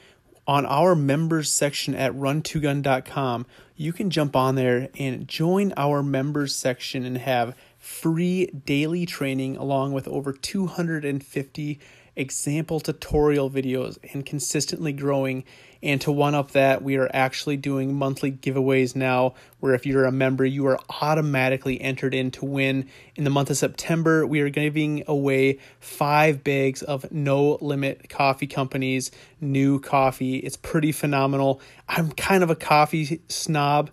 on 0.46 0.66
our 0.66 0.94
members 0.94 1.50
section 1.50 1.94
at 1.94 2.12
run2gun.com, 2.12 3.46
you 3.76 3.94
can 3.94 4.10
jump 4.10 4.36
on 4.36 4.56
there 4.56 4.90
and 4.98 5.26
join 5.26 5.72
our 5.74 6.02
members 6.02 6.54
section 6.54 7.06
and 7.06 7.16
have 7.16 7.56
free 7.78 8.44
daily 8.66 9.06
training 9.06 9.56
along 9.56 9.94
with 9.94 10.06
over 10.06 10.34
250 10.34 11.80
example 12.14 12.78
tutorial 12.78 13.50
videos 13.50 13.96
and 14.12 14.26
consistently 14.26 14.92
growing. 14.92 15.44
And 15.82 16.00
to 16.02 16.12
one 16.12 16.34
up 16.34 16.50
that, 16.50 16.82
we 16.82 16.96
are 16.96 17.10
actually 17.12 17.56
doing 17.56 17.94
monthly 17.94 18.30
giveaways 18.30 18.94
now, 18.94 19.34
where 19.60 19.74
if 19.74 19.86
you're 19.86 20.04
a 20.04 20.12
member, 20.12 20.44
you 20.44 20.66
are 20.66 20.78
automatically 21.00 21.80
entered 21.80 22.14
in 22.14 22.30
to 22.32 22.44
win. 22.44 22.88
In 23.16 23.24
the 23.24 23.30
month 23.30 23.48
of 23.50 23.56
September, 23.56 24.26
we 24.26 24.40
are 24.40 24.50
giving 24.50 25.04
away 25.06 25.58
five 25.78 26.44
bags 26.44 26.82
of 26.82 27.10
No 27.10 27.56
Limit 27.62 28.10
Coffee 28.10 28.46
Company's 28.46 29.10
new 29.40 29.80
coffee. 29.80 30.36
It's 30.36 30.56
pretty 30.56 30.92
phenomenal. 30.92 31.62
I'm 31.88 32.12
kind 32.12 32.42
of 32.42 32.50
a 32.50 32.56
coffee 32.56 33.22
snob 33.28 33.90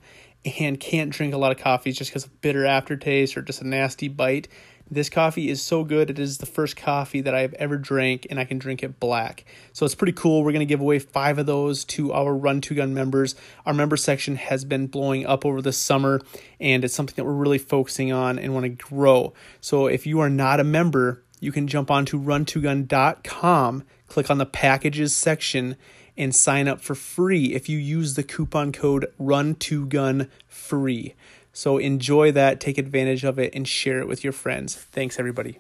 and 0.60 0.80
can't 0.80 1.10
drink 1.10 1.34
a 1.34 1.38
lot 1.38 1.52
of 1.52 1.58
coffees 1.58 1.98
just 1.98 2.12
because 2.12 2.26
of 2.26 2.42
bitter 2.42 2.66
aftertaste 2.66 3.38
or 3.38 3.42
just 3.42 3.62
a 3.62 3.68
nasty 3.68 4.08
bite. 4.08 4.48
This 4.90 5.10
coffee 5.10 5.50
is 5.50 5.62
so 5.62 5.84
good. 5.84 6.10
It 6.10 6.18
is 6.18 6.38
the 6.38 6.46
first 6.46 6.78
coffee 6.78 7.20
that 7.22 7.36
I've 7.36 7.54
ever 7.56 7.78
drank, 7.78 8.26
and 8.30 8.40
I 8.40 8.46
can 8.46 8.58
drink 8.58 8.84
it 8.84 9.02
black. 9.02 9.44
So 9.74 9.86
it's 9.86 9.96
pretty 9.96 10.14
cool. 10.14 10.44
We're 10.44 10.54
going 10.54 10.62
to 10.62 10.66
give 10.66 10.80
away 10.80 11.00
five 11.00 11.38
of 11.40 11.46
those 11.46 11.84
to 11.86 12.14
our 12.14 12.34
Run 12.34 12.62
to 12.62 12.74
Gun 12.74 12.94
members. 12.94 13.36
Our 13.66 13.74
member 13.74 13.98
section 13.98 14.38
has 14.38 14.64
been 14.64 14.88
blowing 14.88 15.26
up 15.26 15.46
over 15.46 15.62
the 15.62 15.74
summer, 15.74 16.22
and 16.62 16.86
it's 16.86 16.94
something 16.94 17.16
that 17.18 17.26
we're 17.26 17.34
really 17.34 17.58
focusing 17.58 18.14
on 18.14 18.40
and 18.40 18.54
want 18.54 18.64
to 18.64 18.70
grow. 18.70 19.34
So 19.60 19.88
if 19.88 20.08
you 20.08 20.22
are 20.22 20.30
not 20.30 20.62
a 20.62 20.64
member, 20.64 21.22
you 21.42 21.52
can 21.52 21.68
jump 21.68 21.92
on 21.92 22.06
to 22.06 22.20
run2gun.com, 22.20 23.84
click 24.08 24.32
on 24.32 24.38
the 24.38 24.46
packages 24.46 25.14
section, 25.14 25.76
and 26.18 26.34
sign 26.34 26.68
up 26.68 26.82
for 26.82 26.96
free 26.96 27.54
if 27.54 27.70
you 27.70 27.78
use 27.78 28.16
the 28.16 28.24
coupon 28.24 28.72
code 28.72 29.06
run2gun 29.20 30.30
free. 30.48 31.14
So 31.58 31.80
enjoy 31.80 32.34
that, 32.34 32.60
take 32.60 32.78
advantage 32.78 33.24
of 33.24 33.40
it, 33.40 33.56
and 33.56 33.68
share 33.68 33.98
it 33.98 34.08
with 34.08 34.24
your 34.24 34.32
friends. 34.32 34.76
Thanks, 34.76 35.18
everybody. 35.18 35.58